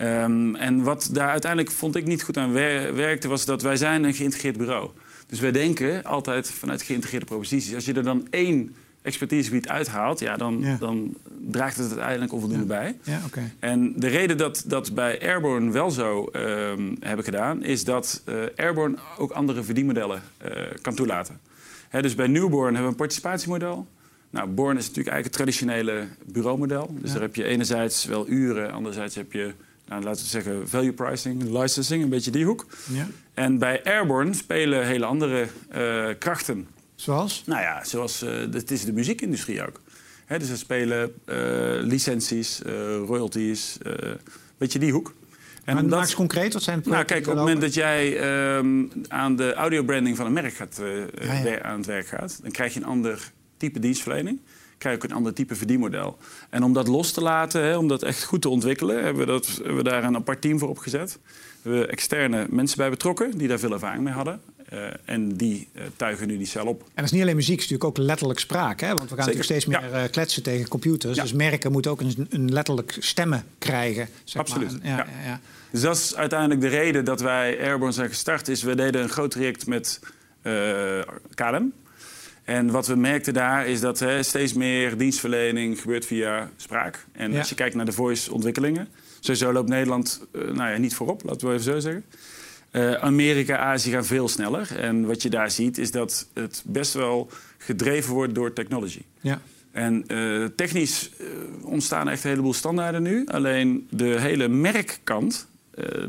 Um, 0.01 0.55
en 0.55 0.83
wat 0.83 1.09
daar 1.11 1.29
uiteindelijk 1.29 1.71
vond 1.71 1.95
ik 1.95 2.05
niet 2.05 2.23
goed 2.23 2.37
aan 2.37 2.51
wer 2.51 2.95
werkte, 2.95 3.27
was 3.27 3.45
dat 3.45 3.61
wij 3.61 3.75
zijn 3.75 4.03
een 4.03 4.13
geïntegreerd 4.13 4.57
bureau 4.57 4.89
zijn. 4.95 5.06
Dus 5.27 5.39
wij 5.39 5.51
denken 5.51 6.03
altijd 6.03 6.51
vanuit 6.51 6.81
geïntegreerde 6.81 7.25
proposities. 7.25 7.75
Als 7.75 7.85
je 7.85 7.93
er 7.93 8.03
dan 8.03 8.27
één 8.29 8.75
expertisegebied 9.01 9.67
uithaalt, 9.67 10.19
ja, 10.19 10.37
dan, 10.37 10.65
dan 10.79 11.15
draagt 11.51 11.77
het 11.77 11.87
uiteindelijk 11.87 12.33
onvoldoende 12.33 12.65
bij. 12.65 12.97
Ja, 13.03 13.21
okay. 13.25 13.53
En 13.59 13.93
de 13.95 14.07
reden 14.07 14.37
dat 14.37 14.63
dat 14.65 14.93
bij 14.93 15.21
Airborne 15.21 15.71
wel 15.71 15.91
zo 15.91 16.29
uh, 16.31 16.41
hebben 16.99 17.25
gedaan, 17.25 17.63
is 17.63 17.83
dat 17.83 18.21
uh, 18.25 18.35
Airborne 18.55 18.97
ook 19.17 19.31
andere 19.31 19.63
verdienmodellen 19.63 20.21
uh, 20.45 20.51
kan 20.81 20.95
toelaten. 20.95 21.39
Hè, 21.89 22.01
dus 22.01 22.15
bij 22.15 22.27
Newborn 22.27 22.63
hebben 22.63 22.83
we 22.83 22.89
een 22.89 22.95
participatiemodel. 22.95 23.87
Nou, 24.29 24.47
Born 24.47 24.77
is 24.77 24.87
natuurlijk 24.87 25.15
eigenlijk 25.15 25.25
het 25.25 25.33
traditionele 25.33 26.07
bureaumodel. 26.25 26.95
Dus 27.01 27.11
daar 27.11 27.21
heb 27.21 27.35
je 27.35 27.43
enerzijds 27.43 28.05
wel 28.05 28.27
uren, 28.29 28.71
anderzijds 28.71 29.15
heb 29.15 29.31
je 29.31 29.53
nou, 29.87 30.03
laten 30.03 30.23
we 30.23 30.29
zeggen, 30.29 30.69
value 30.69 30.93
pricing, 30.93 31.43
licensing, 31.43 32.03
een 32.03 32.09
beetje 32.09 32.31
die 32.31 32.45
hoek. 32.45 32.65
Ja. 32.91 33.07
En 33.33 33.57
bij 33.57 33.83
Airborne 33.83 34.33
spelen 34.33 34.85
hele 34.85 35.05
andere 35.05 35.47
uh, 35.75 36.07
krachten. 36.19 36.67
Zoals? 36.95 37.43
Nou 37.45 37.61
ja, 37.61 37.83
zoals, 37.83 38.23
uh, 38.23 38.29
het 38.51 38.71
is 38.71 38.85
de 38.85 38.93
muziekindustrie 38.93 39.67
ook. 39.67 39.81
Dus 40.27 40.49
er 40.49 40.57
spelen 40.57 41.13
uh, 41.25 41.35
licenties, 41.81 42.61
royalties, 43.05 43.77
een 43.81 44.19
beetje 44.57 44.79
die 44.79 44.91
hoek. 44.91 45.13
En 45.63 45.75
maar 45.75 45.85
maak 45.85 46.01
eens 46.01 46.15
concreet, 46.15 46.53
wat 46.53 46.63
zijn 46.63 46.77
het 46.77 46.87
Nou 46.87 47.03
kijk, 47.03 47.21
op 47.21 47.27
het 47.27 47.37
moment 47.37 47.61
dat 47.61 47.73
jij 47.73 48.23
um, 48.57 48.91
aan 49.07 49.35
de 49.35 49.53
audiobranding 49.53 50.17
van 50.17 50.25
een 50.25 50.33
merk 50.33 50.53
gaat, 50.53 50.81
ja, 51.21 51.33
ja. 51.33 51.61
aan 51.61 51.77
het 51.77 51.85
werk 51.85 52.07
gaat... 52.07 52.39
dan 52.41 52.51
krijg 52.51 52.73
je 52.73 52.79
een 52.79 52.85
ander 52.85 53.31
type 53.57 53.79
dienstverlening 53.79 54.39
krijg 54.77 54.95
ook 54.95 55.03
een 55.03 55.11
ander 55.11 55.33
type 55.33 55.55
verdienmodel. 55.55 56.17
En 56.49 56.63
om 56.63 56.73
dat 56.73 56.87
los 56.87 57.11
te 57.11 57.21
laten, 57.21 57.63
hè, 57.63 57.77
om 57.77 57.87
dat 57.87 58.03
echt 58.03 58.23
goed 58.23 58.41
te 58.41 58.49
ontwikkelen, 58.49 59.03
hebben 59.03 59.25
we, 59.25 59.31
dat, 59.31 59.47
hebben 59.47 59.75
we 59.75 59.83
daar 59.83 60.03
een 60.03 60.15
apart 60.15 60.41
team 60.41 60.59
voor 60.59 60.69
opgezet. 60.69 61.19
We 61.61 61.69
hebben 61.69 61.89
externe 61.89 62.45
mensen 62.49 62.77
bij 62.77 62.89
betrokken 62.89 63.37
die 63.37 63.47
daar 63.47 63.59
veel 63.59 63.71
ervaring 63.71 64.03
mee 64.03 64.13
hadden. 64.13 64.41
Uh, 64.73 64.87
en 65.05 65.35
die 65.35 65.67
uh, 65.73 65.81
tuigen 65.95 66.27
nu 66.27 66.37
die 66.37 66.47
cel 66.47 66.65
op. 66.65 66.81
En 66.81 66.87
dat 66.95 67.05
is 67.05 67.11
niet 67.11 67.21
alleen 67.21 67.35
muziek, 67.35 67.55
het 67.55 67.63
is 67.63 67.69
natuurlijk 67.69 67.99
ook 67.99 68.05
letterlijk 68.05 68.39
spraak. 68.39 68.79
Hè? 68.79 68.87
Want 68.87 68.99
we 68.99 69.07
gaan 69.07 69.17
natuurlijk 69.17 69.43
steeds 69.43 69.65
meer 69.65 69.89
ja. 69.89 70.03
uh, 70.03 70.11
kletsen 70.11 70.43
tegen 70.43 70.67
computers. 70.67 71.15
Ja. 71.15 71.21
Dus 71.21 71.33
merken 71.33 71.71
moeten 71.71 71.91
ook 71.91 72.01
een, 72.01 72.27
een 72.29 72.51
letterlijk 72.51 72.97
stemmen 72.99 73.43
krijgen. 73.57 74.07
Zeg 74.23 74.41
Absoluut. 74.41 74.83
Maar. 74.83 75.07
Ja. 75.25 75.39
Dus 75.71 75.81
dat 75.81 75.95
is 75.95 76.15
uiteindelijk 76.15 76.61
de 76.61 76.67
reden 76.67 77.05
dat 77.05 77.21
wij 77.21 77.59
Airborne 77.59 77.93
zijn 77.93 78.09
gestart. 78.09 78.47
Is 78.47 78.63
we 78.63 78.75
deden 78.75 79.01
een 79.01 79.09
groot 79.09 79.31
traject 79.31 79.67
met 79.67 79.99
KLM. 81.33 81.73
En 82.47 82.71
wat 82.71 82.87
we 82.87 82.95
merkten 82.95 83.33
daar 83.33 83.67
is 83.67 83.79
dat 83.79 83.99
hè, 83.99 84.23
steeds 84.23 84.53
meer 84.53 84.97
dienstverlening 84.97 85.81
gebeurt 85.81 86.05
via 86.05 86.49
spraak. 86.55 87.05
En 87.11 87.37
als 87.37 87.49
je 87.49 87.55
kijkt 87.55 87.75
naar 87.75 87.85
de 87.85 87.91
voice-ontwikkelingen, 87.91 88.87
sowieso 89.19 89.51
loopt 89.51 89.69
Nederland 89.69 90.27
uh, 90.31 90.41
nou 90.41 90.71
ja, 90.71 90.77
niet 90.77 90.95
voorop, 90.95 91.23
laten 91.23 91.47
we 91.47 91.53
even 91.53 91.73
zo 91.73 91.79
zeggen. 91.79 92.03
Uh, 92.71 92.93
Amerika, 92.93 93.57
Azië 93.57 93.91
gaan 93.91 94.05
veel 94.05 94.27
sneller. 94.27 94.77
En 94.79 95.05
wat 95.05 95.21
je 95.21 95.29
daar 95.29 95.51
ziet 95.51 95.77
is 95.77 95.91
dat 95.91 96.27
het 96.33 96.63
best 96.65 96.93
wel 96.93 97.29
gedreven 97.57 98.13
wordt 98.13 98.35
door 98.35 98.53
technology. 98.53 99.01
Ja. 99.21 99.41
En 99.71 100.03
uh, 100.07 100.45
technisch 100.55 101.11
ontstaan 101.61 102.09
echt 102.09 102.23
een 102.23 102.29
heleboel 102.29 102.53
standaarden 102.53 103.01
nu. 103.01 103.25
Alleen 103.25 103.87
de 103.89 104.19
hele 104.19 104.47
merkkant, 104.47 105.47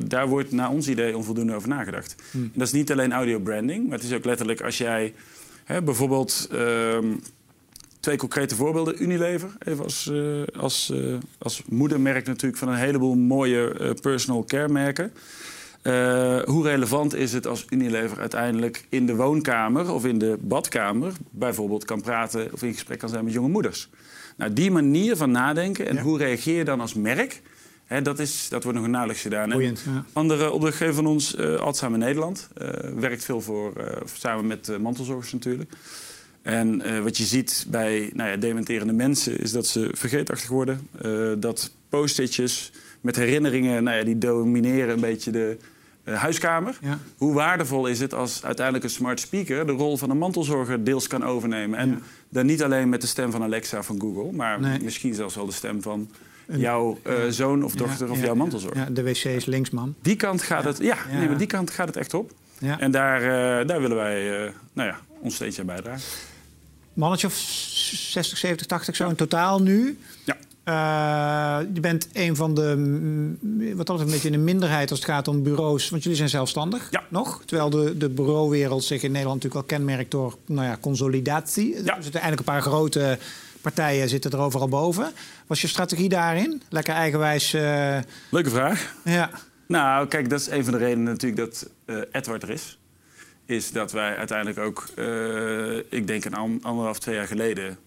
daar 0.07 0.29
wordt 0.29 0.53
naar 0.53 0.71
ons 0.71 0.89
idee 0.89 1.17
onvoldoende 1.17 1.55
over 1.55 1.69
nagedacht. 1.69 2.15
Hmm. 2.31 2.43
En 2.43 2.53
dat 2.55 2.67
is 2.67 2.73
niet 2.73 2.93
alleen 2.93 3.13
audio 3.13 3.39
branding, 3.39 3.89
maar 3.89 3.99
het 3.99 4.07
is 4.07 4.13
ook 4.13 4.25
letterlijk 4.25 4.61
als 4.61 4.79
jij 4.79 5.15
bijvoorbeeld 5.85 6.49
uh, 6.53 6.99
twee 8.01 8.17
concrete 8.17 8.55
voorbeelden. 8.55 9.03
Unilever, 9.03 9.51
even 9.59 9.85
als, 9.85 10.09
uh, 10.13 10.43
als, 10.59 10.91
uh, 10.91 11.15
als 11.39 11.63
moedermerk 11.69 12.27
natuurlijk 12.27 12.59
van 12.59 12.69
een 12.69 12.79
heleboel 12.79 13.15
mooie 13.15 13.75
uh, 13.81 13.91
personal 14.01 14.45
care 14.45 14.69
merken. 14.69 15.13
hoe 16.45 16.63
relevant 16.63 17.15
is 17.15 17.33
het 17.33 17.47
als 17.47 17.67
Unilever 17.71 18.21
uiteindelijk 18.21 18.87
in 18.89 19.07
de 19.07 19.17
woonkamer 19.17 19.93
of 19.93 20.05
in 20.05 20.19
de 20.19 20.39
badkamer 20.41 21.13
bijvoorbeeld 21.31 21.85
kan 21.85 22.01
praten 22.01 22.53
of 22.53 22.63
in 22.63 22.73
gesprek 22.73 22.99
kan 22.99 23.09
zijn 23.09 23.25
met 23.25 23.33
jonge 23.33 23.49
moeders? 23.49 23.89
Nou, 24.37 24.53
die 24.53 24.71
manier 24.71 25.17
van 25.17 25.31
nadenken 25.31 25.89
en 25.89 25.99
hoe 25.99 26.19
reageer 26.19 26.57
je 26.57 26.65
dan 26.65 26.81
als 26.81 26.95
merk, 26.95 27.43
dat, 28.03 28.19
is, 28.19 28.47
dat 28.49 28.63
wordt 28.65 28.79
nog 28.79 28.87
nauwelijks 28.89 29.23
gedaan. 29.23 29.51
Boeiend, 29.51 29.83
ja. 29.87 30.05
Andere 30.13 30.51
opdrachtgever 30.51 30.95
van 30.95 31.07
ons, 31.07 31.35
uh, 31.35 31.55
Alzheimer 31.57 31.99
Nederland, 32.01 32.49
uh, 32.63 32.69
werkt 32.97 33.25
veel 33.25 33.41
voor, 33.41 33.73
uh, 33.79 33.85
samen 34.15 34.47
met 34.47 34.79
mantelzorgers 34.81 35.33
natuurlijk. 35.33 35.73
En 36.43 37.03
wat 37.03 37.17
je 37.17 37.25
ziet 37.25 37.67
bij 37.69 38.11
nou 38.15 38.31
ja, 38.31 38.37
dementerende 38.37 38.93
mensen 38.93 39.39
is 39.41 39.53
dat 39.53 39.67
ze 39.67 39.89
vergeetachtig 39.93 40.49
worden. 40.49 40.89
dat 41.41 41.71
post-itjes 41.89 42.73
met 43.01 43.17
herinneringen, 43.17 43.83
nou 43.83 43.97
ja, 43.97 44.05
die 44.05 44.19
domineren 44.19 44.95
een 44.95 45.01
beetje 45.01 45.31
de 45.31 45.57
eh, 46.05 46.15
huiskamer. 46.15 46.79
Ja. 46.83 46.99
Hoe 47.17 47.35
waardevol 47.35 47.87
is 47.87 48.01
het 48.01 48.15
als 48.15 48.45
uiteindelijk 48.45 48.85
een 48.85 48.91
smart 48.91 49.21
speaker 49.21 49.67
de 49.67 49.73
rol 49.73 49.97
van 49.97 50.11
een 50.11 50.19
mantelzorger 50.19 50.85
deels 50.85 51.07
kan 51.07 51.25
overnemen? 51.25 51.79
En 51.79 51.89
Ja. 51.91 51.99
dan 52.29 52.47
niet 52.47 52.63
alleen 52.63 52.89
met 52.89 53.01
de 53.01 53.07
stem 53.07 53.31
van 53.31 53.43
Alexa 53.43 53.83
van 53.83 54.01
Google, 54.01 54.33
maar 54.33 54.61
Nee. 54.61 54.81
misschien 54.83 55.15
zelfs 55.15 55.35
wel 55.35 55.47
de 55.47 55.53
stem 55.53 55.83
van 55.83 55.99
Een- 56.01 56.11
jouw 56.57 56.99
eh, 57.03 57.15
zoon 57.29 57.65
of 57.65 57.75
dochter 57.75 58.07
Ja, 58.07 58.13
of 58.13 58.19
ja, 58.19 58.25
jouw 58.25 58.35
ja. 58.35 58.39
mantelzorger. 58.39 58.81
Ja, 58.81 58.87
de 58.91 59.03
wc 59.03 59.25
is 59.25 59.45
links, 59.45 59.71
man. 59.71 59.95
Die 60.03 60.17
kant 60.17 60.43
gaat 60.43 60.65
het, 60.65 60.79
ja, 60.79 60.97
Ja. 61.11 61.19
Nee, 61.19 61.29
maar 61.29 61.39
die 61.39 61.47
kant 61.47 61.71
gaat 61.71 61.87
het 61.87 61.97
echt 61.97 62.15
op. 62.15 62.33
Ja. 62.59 62.81
En 62.81 62.91
daar, 62.91 63.23
eh, 63.23 63.67
daar 63.67 63.81
willen 63.81 63.97
wij 63.97 64.45
eh, 64.47 64.53
nou 64.73 64.89
ja, 64.89 64.99
ons 65.21 65.35
steentje 65.35 65.61
aan 65.61 65.67
bijdragen. 65.67 66.03
Mannetje 66.93 67.27
of 67.27 67.35
60, 67.35 68.39
70, 68.39 68.67
80 68.67 68.97
zo 68.97 69.09
in 69.09 69.15
totaal 69.15 69.63
nu. 69.63 69.99
Ja. 70.25 70.37
Je 71.75 71.81
bent 71.81 72.09
een 72.13 72.37
van 72.37 72.55
de, 72.55 72.75
mm, 72.77 73.39
wat 73.77 73.87
dat 73.87 73.97
betreft, 73.97 74.01
een 74.01 74.07
beetje 74.11 74.27
in 74.27 74.33
de 74.33 74.39
minderheid 74.53 74.91
als 74.91 74.99
het 74.99 75.09
gaat 75.09 75.29
om 75.29 75.43
bureaus. 75.43 75.89
Want 75.91 76.03
jullie 76.03 76.19
zijn 76.19 76.29
zelfstandig 76.29 76.89
Ja. 76.91 77.03
nog. 77.09 77.43
Terwijl 77.45 77.71
de, 77.71 77.97
de 77.97 78.09
bureauwereld 78.09 78.85
zich 78.85 79.03
in 79.03 79.13
Nederland 79.13 79.43
natuurlijk 79.43 79.69
wel 79.71 79.79
kenmerkt 79.79 80.11
door 80.11 80.37
nou 80.47 80.67
ja, 80.67 80.79
consolidatie. 80.81 81.75
Er 81.75 81.83
zitten 81.83 82.21
eigenlijk 82.21 82.39
een 82.39 82.45
paar 82.55 82.63
grote 82.63 83.19
partijen 83.61 84.09
zitten 84.09 84.31
er 84.31 84.39
overal 84.39 84.69
boven. 84.69 85.13
Was 85.47 85.61
je 85.61 85.67
strategie 85.69 86.09
daarin? 86.09 86.63
Lekker 86.69 86.95
eigenwijs. 86.95 87.55
eh, 87.55 87.99
Leuke 88.31 88.51
vraag. 88.51 88.95
ja. 89.05 89.31
Nou, 89.67 90.09
kijk, 90.09 90.31
dat 90.31 90.41
is 90.41 90.47
een 90.51 90.65
van 90.65 90.73
de 90.73 90.79
redenen 90.79 91.05
natuurlijk 91.05 91.41
dat 91.51 91.69
eh, 91.85 91.97
Edward 92.13 92.43
er 92.43 92.51
is. 92.51 92.79
Is 93.47 93.73
dat 93.73 93.93
wij 93.93 94.17
uiteindelijk 94.17 94.59
ook, 94.59 94.87
eh, 94.97 95.77
ik 95.77 96.07
denk 96.07 96.25
een 96.25 96.35
an- 96.35 96.59
anderhalf, 96.63 96.99
twee 96.99 97.15
jaar 97.15 97.27
geleden... 97.27 97.79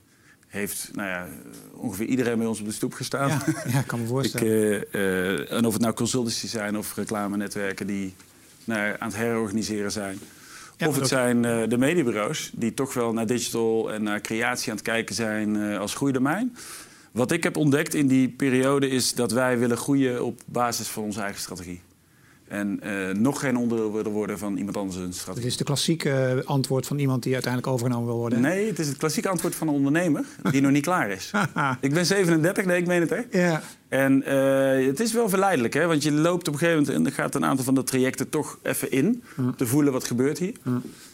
heeft 0.48 0.90
nou 0.94 1.10
ja, 1.10 1.28
ongeveer 1.74 2.06
iedereen 2.06 2.38
bij 2.38 2.48
ons 2.48 2.60
op 2.60 2.66
de 2.66 2.72
stoep 2.72 2.94
gestaan. 2.94 3.28
Ja, 3.30 3.42
ja, 3.72 3.80
ik 3.80 3.88
kan 3.88 3.98
me 4.00 4.04
Ik, 4.06 4.12
voorstellen. 4.12 4.92
eh, 4.92 5.52
en 5.52 5.66
of 5.66 5.74
het 5.74 5.82
nou 5.82 5.94
consultancy 5.94 6.48
zijn 6.48 6.78
of 6.78 6.96
reclamenetwerken 6.96 7.88
die 7.88 8.16
nou 8.64 8.96
aan 9.00 9.08
het 9.08 9.18
herorganiseren 9.18 9.92
zijn. 9.92 10.20
Ja, 10.82 10.88
of 10.88 10.96
het 10.96 11.08
zijn 11.08 11.46
eh, 11.46 11.70
de 11.70 11.78
mediebureaus 11.78 12.52
die 12.54 12.74
toch 12.74 12.94
wel 12.94 13.14
naar 13.14 13.26
digital 13.26 13.94
en 13.94 14.04
naar 14.04 14.22
creatie 14.22 14.70
aan 14.70 14.78
het 14.78 14.86
kijken 14.86 15.16
zijn 15.16 15.56
eh, 15.56 15.80
als 15.80 15.96
groeidomein. 15.96 16.56
Wat 17.12 17.32
ik 17.32 17.44
heb 17.44 17.58
ontdekt 17.58 17.94
in 17.94 18.08
die 18.08 18.30
periode 18.30 18.90
is 18.90 19.14
dat 19.14 19.32
wij 19.32 19.58
willen 19.60 19.78
groeien 19.78 20.26
op 20.26 20.42
basis 20.46 20.88
van 20.88 21.04
onze 21.04 21.22
eigen 21.22 21.42
strategie. 21.42 21.82
En 22.52 22.80
eh, 22.82 23.16
nog 23.16 23.40
geen 23.40 23.58
onderdeel 23.58 23.94
willen 23.94 24.12
worden 24.12 24.38
van 24.38 24.58
iemand 24.58 24.78
anders 24.78 24.98
een 24.98 25.04
Het 25.06 25.16
strategie. 25.16 25.48
is 25.48 25.58
de 25.58 25.64
klassieke 25.64 26.42
antwoord 26.46 26.88
van 26.88 27.00
iemand 27.00 27.24
die 27.24 27.34
uiteindelijk 27.34 27.74
overgenomen 27.74 28.08
wil 28.08 28.18
worden. 28.18 28.42
Nee, 28.42 28.68
het 28.68 28.80
is 28.80 28.88
het 28.88 28.98
klassieke 28.98 29.30
antwoord 29.30 29.56
van 29.56 29.68
een 29.68 29.74
ondernemer 29.74 30.26
die 30.52 30.62
nog 30.62 30.72
niet 30.72 30.84
klaar 30.84 31.10
is. 31.10 31.32
Ik 31.82 31.94
ben 31.94 32.06
37, 32.06 32.66
nee, 32.66 32.80
ik 32.80 32.88
meen 32.88 33.02
het 33.02 33.10
hè. 33.10 33.22
Ja, 33.32 33.62
En 33.88 34.24
eh, 34.24 34.88
het 34.88 35.00
is 35.00 35.14
wel 35.14 35.30
verleidelijk, 35.30 35.74
hè? 35.74 35.86
want 35.86 36.04
je 36.04 36.12
loopt 36.12 36.48
op 36.48 36.54
een 36.54 36.60
gegeven 36.60 36.84
moment... 36.84 37.08
en 37.08 37.14
gaat 37.14 37.36
een 37.36 37.46
aantal 37.46 37.66
van 37.66 37.76
de 37.76 37.84
trajecten 37.84 38.30
toch 38.30 38.60
even 38.64 38.92
in... 38.92 39.24
om 39.38 39.56
te 39.56 39.68
voelen 39.68 39.94
wat 39.94 40.04
gebeurt 40.04 40.38
hier. 40.38 40.54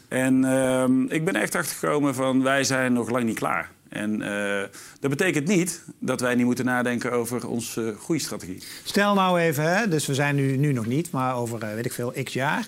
En 0.08 0.46
ehm, 0.46 1.03
ik 1.03 1.25
ben 1.25 1.36
echt 1.36 1.56
achtergekomen 1.56 2.15
van 2.15 2.44
wij 2.44 2.63
zijn 2.63 2.94
nog 2.94 3.10
lang 3.10 3.24
niet 3.24 3.39
klaar. 3.39 3.72
En 3.98 4.22
eh, 4.22 4.70
dat 5.00 5.10
betekent 5.10 5.48
niet 5.48 5.82
dat 6.00 6.22
wij 6.22 6.36
niet 6.36 6.46
moeten 6.46 6.66
nadenken 6.66 7.12
over 7.12 7.48
onze 7.48 7.96
groeistrategie. 8.00 8.63
Stel 8.84 9.13
nou 9.13 9.39
even, 9.39 9.77
hè, 9.77 9.88
dus 9.88 10.06
we 10.06 10.13
zijn 10.13 10.36
nu, 10.36 10.58
nu 10.58 10.74
nog 10.74 10.86
niet, 10.86 11.12
maar 11.12 11.36
over, 11.36 11.63
eh, 11.63 11.74
weet 11.74 11.86
ik 11.86 11.94
veel, 11.94 12.13
x 12.24 12.34
jaar. 12.34 12.68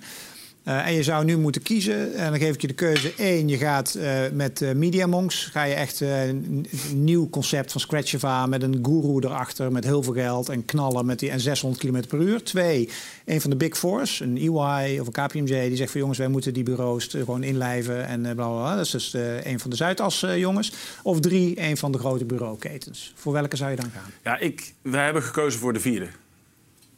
Eh, 0.70 0.88
en 0.88 0.94
je 0.94 1.04
zou 1.04 1.26
nu 1.26 1.38
moeten 1.38 1.62
kiezen. 1.62 2.14
En 2.16 2.30
dan 2.30 2.40
geef 2.40 2.54
ik 2.54 2.62
je 2.62 2.68
de 2.68 2.74
keuze. 2.74 3.14
Eén, 3.18 3.48
je 3.48 3.58
gaat 3.58 3.94
eh, 3.94 4.20
met 4.34 4.62
eh 4.62 4.72
Media 4.72 5.08
Monks. 5.08 5.46
Ga 5.46 5.64
je 5.64 5.74
echt 5.74 6.00
een 6.00 6.66
nieuw 6.94 7.30
concept 7.30 7.72
van 7.72 7.82
scratch 7.82 8.16
af 8.16 8.24
aan. 8.24 8.50
Met 8.50 8.64
een 8.64 8.80
guru 8.82 9.20
erachter. 9.20 9.72
Met 9.72 9.84
heel 9.84 10.04
veel 10.04 10.14
geld. 10.14 10.50
En 10.50 10.66
knallen 10.66 11.06
met 11.06 11.20
die 11.20 11.30
en 11.30 11.40
600 11.40 11.84
km 11.84 12.08
per 12.08 12.20
uur. 12.20 12.44
Twee, 12.44 12.90
een 13.26 13.42
van 13.42 13.50
de 13.50 13.56
big 13.56 13.78
fours. 13.78 14.20
Een 14.20 14.38
EY 14.38 15.00
of 15.00 15.08
een 15.08 15.12
KPMG. 15.12 15.68
Die 15.68 15.76
zegt 15.76 15.92
van 15.92 16.00
jongens, 16.00 16.20
wij 16.20 16.28
moeten 16.28 16.54
die 16.54 16.64
bureaus 16.64 17.06
gewoon 17.06 17.44
inlijven. 17.44 18.06
En 18.06 18.22
bla 18.22 18.34
bla. 18.34 18.76
Dat 18.76 18.86
is 18.86 18.92
dus 18.92 19.14
een 19.44 19.60
van 19.60 19.70
de 19.70 19.76
Zuidas 19.76 20.26
jongens. 20.36 20.74
Of 21.04 21.20
drie, 21.20 21.62
een 21.62 21.78
van 21.78 21.92
de 21.92 21.98
grote 21.98 22.26
bureauketens. 22.26 23.14
Voor 23.16 23.34
welke 23.34 23.56
zou 23.56 23.70
je 23.70 23.76
dan 23.76 23.92
gaan? 23.94 24.12
Ja, 24.24 24.38
ik, 24.38 24.74
wij 24.82 25.04
hebben 25.04 25.24
gekozen 25.24 25.60
voor 25.60 25.74
de 25.74 25.80
vierde. 25.80 26.08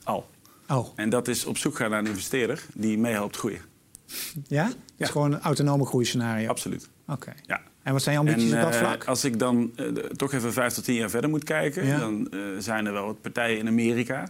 Al. 0.04 0.26
Oh, 0.72 0.88
En 0.96 1.10
dat 1.10 1.28
is 1.28 1.46
op 1.46 1.58
zoek 1.58 1.76
gaan 1.76 1.90
naar 1.90 2.00
een 2.00 2.08
investeerder 2.08 2.64
die 2.74 2.98
mee 2.98 3.14
helpt 3.14 3.38
groeien. 3.38 3.62
ja? 4.48 4.66
Het 4.66 4.76
Ja. 4.96 5.06
is 5.06 5.10
gewoon 5.10 5.32
een 5.34 5.40
autonome 5.42 5.86
groeiscenario. 5.86 6.48
Absoluut. 6.50 6.90
Oké. 7.08 7.34
Ja. 7.46 7.62
En 7.84 7.94
wat 7.94 8.02
zijn 8.02 8.16
je 8.16 8.22
ambities 8.22 8.52
En, 8.52 8.58
op 8.58 8.64
dat 8.64 8.74
eh, 8.74 8.80
vlak? 8.80 9.04
als 9.06 9.24
ik 9.24 9.40
dan 9.40 9.72
eh, 9.76 9.86
toch 9.92 10.34
even 10.34 10.54
vijf 10.54 10.74
tot 10.74 10.84
tien 10.84 10.96
jaar 10.96 11.10
verder 11.10 11.30
moet 11.30 11.44
kijken, 11.44 11.86
Ja. 11.86 12.00
dan 12.00 12.32
eh, 12.32 12.40
zijn 12.60 12.86
er 12.86 12.94
wel 12.94 13.06
wat 13.06 13.22
partijen 13.22 13.58
in 13.58 13.68
Amerika 13.68 14.30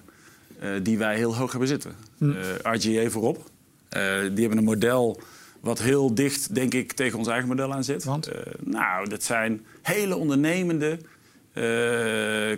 die 0.83 0.97
wij 0.97 1.15
heel 1.15 1.35
hoog 1.35 1.51
hebben 1.51 1.67
zitten. 1.69 1.95
Hm. 2.17 2.31
RGA 2.63 3.09
voorop. 3.09 3.49
Die 3.89 3.99
hebben 4.39 4.57
een 4.57 4.63
model 4.63 5.21
wat 5.59 5.79
heel 5.79 6.15
dicht, 6.15 6.55
denk 6.55 6.73
ik, 6.73 6.91
tegen 6.91 7.17
ons 7.17 7.27
eigen 7.27 7.47
model 7.47 7.73
aan 7.73 7.83
zit. 7.83 8.03
Want? 8.03 8.29
Nou, 8.59 9.09
dat 9.09 9.23
zijn 9.23 9.65
hele 9.81 10.15
ondernemende, 10.15 10.99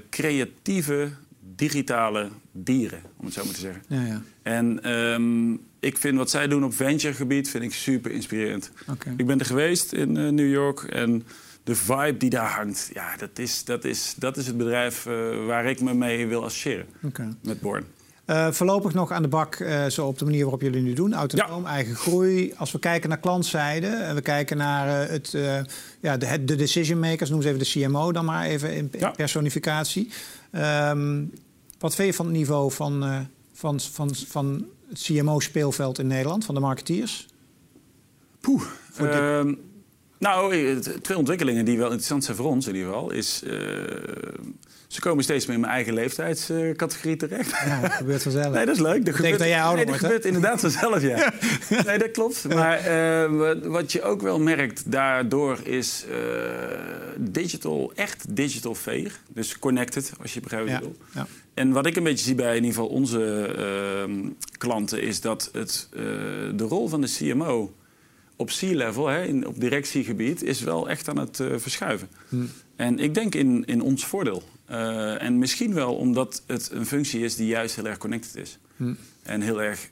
creatieve, 0.10 1.10
digitale 1.70 2.30
dieren, 2.52 3.02
om 3.18 3.26
het 3.26 3.34
zo 3.34 3.44
maar 3.46 3.54
te 3.54 3.60
zeggen. 3.60 3.84
Ja, 3.88 4.02
ja. 4.06 4.22
En 4.44 4.84
ehm, 4.84 5.52
ik 5.80 5.98
vind 5.98 6.18
wat 6.18 6.30
zij 6.30 6.48
doen 6.48 6.64
op 6.64 6.74
venturegebied 6.74 7.50
vind 7.50 7.64
ik 7.64 7.74
super 7.74 8.12
inspirerend. 8.12 8.72
Ik 9.18 9.26
ben 9.26 9.40
er 9.40 9.46
geweest 9.46 9.92
in 9.94 10.18
eh, 10.18 10.30
New 10.30 10.52
York 10.52 10.84
en 10.84 11.24
de 11.64 11.76
vibe 11.76 12.18
die 12.18 12.30
daar 12.30 12.50
hangt, 12.50 12.90
ja, 12.94 13.16
dat 13.18 13.40
is, 13.40 13.64
dat 13.64 13.84
is, 13.86 14.14
dat 14.18 14.38
is 14.38 14.48
het 14.48 14.58
bedrijf 14.58 15.06
eh, 15.06 15.14
waar 15.46 15.66
ik 15.66 15.82
me 15.82 15.94
mee 15.94 16.28
wil 16.28 16.44
associëren 16.44 16.86
Oké. 17.04 17.36
met 17.42 17.60
Born. 17.62 17.84
Eh, 18.26 18.52
voorlopig 18.52 18.94
nog 18.94 19.12
aan 19.12 19.22
de 19.22 19.28
bak, 19.28 19.66
zo 19.90 20.06
op 20.08 20.20
de 20.20 20.26
manier 20.26 20.42
waarop 20.42 20.62
jullie 20.62 20.82
nu 20.82 20.94
doen. 20.94 21.14
Autonoom, 21.14 21.66
eigen 21.66 21.96
groei. 21.96 22.54
Als 22.58 22.72
we 22.72 22.80
kijken 22.80 23.10
naar 23.10 23.18
klantzijde 23.20 23.88
en 23.88 24.16
we 24.16 24.22
kijken 24.22 24.58
naar 24.58 25.10
het, 25.10 25.32
ja, 26.00 26.18
de, 26.18 26.44
de 26.44 26.56
decision 26.56 27.00
makers, 27.00 27.30
noem 27.30 27.42
ze 27.42 27.48
even 27.48 27.60
de 27.60 27.66
CMO 27.66 28.12
dan 28.12 28.26
maar 28.26 28.46
even 28.46 28.76
in, 28.76 28.92
Ja. 29.00 29.10
personificatie. 29.10 30.10
Ehm, 30.52 31.24
wat 31.84 31.96
vind 31.96 32.08
je 32.10 32.14
van 32.14 32.26
het 32.26 32.36
niveau 32.36 32.72
van, 32.72 33.04
eh, 33.04 33.20
van, 33.54 33.80
van, 33.80 34.16
van 34.28 34.66
het 34.90 35.02
CMO-speelveld 35.02 36.00
in 36.00 36.08
Nederland, 36.08 36.46
van 36.46 36.56
de 36.56 36.62
marketeers? 36.62 37.28
Poeh. 38.40 38.64
Ehm, 38.98 39.54
nou, 40.20 40.80
twee 41.02 41.18
ontwikkelingen 41.18 41.66
die 41.66 41.78
wel 41.78 41.86
interessant 41.86 42.24
zijn 42.24 42.38
voor 42.38 42.46
ons 42.46 42.68
in 42.68 42.76
ieder 42.76 42.90
geval. 42.94 43.12
Is, 43.12 43.44
eh, 43.44 43.52
ze 44.88 45.00
komen 45.00 45.24
steeds 45.24 45.46
meer 45.46 45.56
in 45.56 45.62
mijn 45.62 45.74
eigen 45.74 45.94
leeftijdscategorie 45.94 47.16
terecht. 47.16 47.50
Ja, 47.66 47.82
dat 47.82 47.92
gebeurt 47.92 48.24
vanzelf. 48.24 48.54
Nee, 48.54 48.66
dat 48.66 48.76
is 48.76 48.82
leuk. 48.82 49.06
Dat 49.06 49.16
gebeurt, 49.16 49.40
dat 49.40 49.48
jij 49.48 49.62
ouder 49.62 49.76
nee, 49.76 49.86
dat 49.86 50.00
wordt, 50.00 50.04
gebeurt 50.04 50.26
inderdaad 50.26 50.60
vanzelf, 50.60 51.02
ja. 51.02 51.34
Nee, 51.86 51.98
dat 51.98 52.12
klopt. 52.12 52.48
Maar 52.54 52.78
eh, 52.78 53.60
wat- 53.64 53.92
je 53.92 54.02
ook 54.02 54.22
wel 54.22 54.40
merkt 54.40 54.92
daardoor 54.92 55.60
is 55.64 56.06
digital, 57.18 57.92
echt 57.96 58.36
digital 58.36 58.76
veeg. 58.76 59.20
Dus 59.28 59.60
connected, 59.60 60.12
als 60.22 60.34
je 60.34 60.40
begrijpt 60.40 60.70
wat 60.72 60.80
Ja, 60.82 60.88
ik 60.88 60.94
bedoel. 61.14 61.28
En 61.54 61.72
wat 61.72 61.86
ik 61.86 61.96
een 61.96 62.04
beetje 62.04 62.26
zie 62.26 62.36
bij 62.36 62.58
in 62.58 62.64
ieder 62.64 62.70
geval 62.70 62.88
onze 62.88 63.46
ehm, 63.46 64.30
klanten... 64.58 65.02
is 65.02 65.22
dat 65.22 65.50
het, 65.52 65.88
eh, 65.92 66.02
de 66.56 66.64
rol 66.64 66.88
van 66.88 67.02
de 67.02 67.16
CMO 67.18 67.74
op 68.36 68.48
C-level, 68.48 69.44
op 69.46 69.60
directiegebied... 69.60 70.44
is 70.44 70.62
wel 70.62 70.90
echt 70.90 71.10
aan 71.10 71.18
het 71.18 71.40
eh, 71.40 71.48
verschuiven. 71.58 72.10
En 72.76 73.00
ik 73.00 73.14
denk 73.14 73.36
in, 73.36 73.66
in 73.66 73.82
ons 73.82 74.06
voordeel. 74.06 74.44
Eh, 74.66 75.22
en 75.22 75.38
misschien 75.38 75.74
wel 75.74 75.96
omdat 75.96 76.44
het 76.48 76.70
een 76.72 76.86
functie 76.86 77.24
is 77.24 77.36
die 77.36 77.48
juist 77.48 77.76
heel 77.76 77.88
erg 77.88 77.98
connected 77.98 78.36
is. 78.36 78.60
En 79.24 79.42
heel 79.42 79.62
erg 79.62 79.90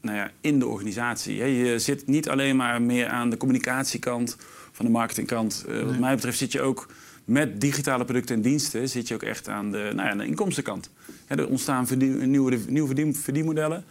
nou 0.00 0.16
ja, 0.16 0.30
in 0.40 0.58
de 0.58 0.66
organisatie. 0.66 1.40
Hè. 1.40 1.46
Je 1.46 1.78
zit 1.78 2.06
niet 2.06 2.28
alleen 2.28 2.56
maar 2.56 2.82
meer 2.82 3.06
aan 3.06 3.30
de 3.30 3.36
communicatiekant 3.36 4.36
van 4.72 4.86
de 4.86 4.92
marketingkant. 4.92 5.64
Wat 5.84 5.98
mij 5.98 6.14
betreft 6.14 6.38
zit 6.38 6.52
je 6.52 6.60
ook 6.60 6.86
met 7.24 7.60
digitale 7.60 8.04
producten 8.04 8.34
en 8.36 8.42
diensten... 8.42 8.88
zit 8.88 9.08
je 9.08 9.14
ook 9.14 9.22
echt 9.22 9.48
aan 9.48 9.70
de, 9.70 9.78
nou 9.78 9.96
ja, 9.96 10.10
aan 10.10 10.18
de 10.18 10.26
inkomstenkant. 10.26 10.90
Er 11.26 11.48
ontstaan 11.48 11.86
verdien- 11.86 12.30
nieuwe, 12.30 12.58
nieuwe 12.68 12.86
verdien- 12.86 13.14
verdienmodellen. 13.14 13.84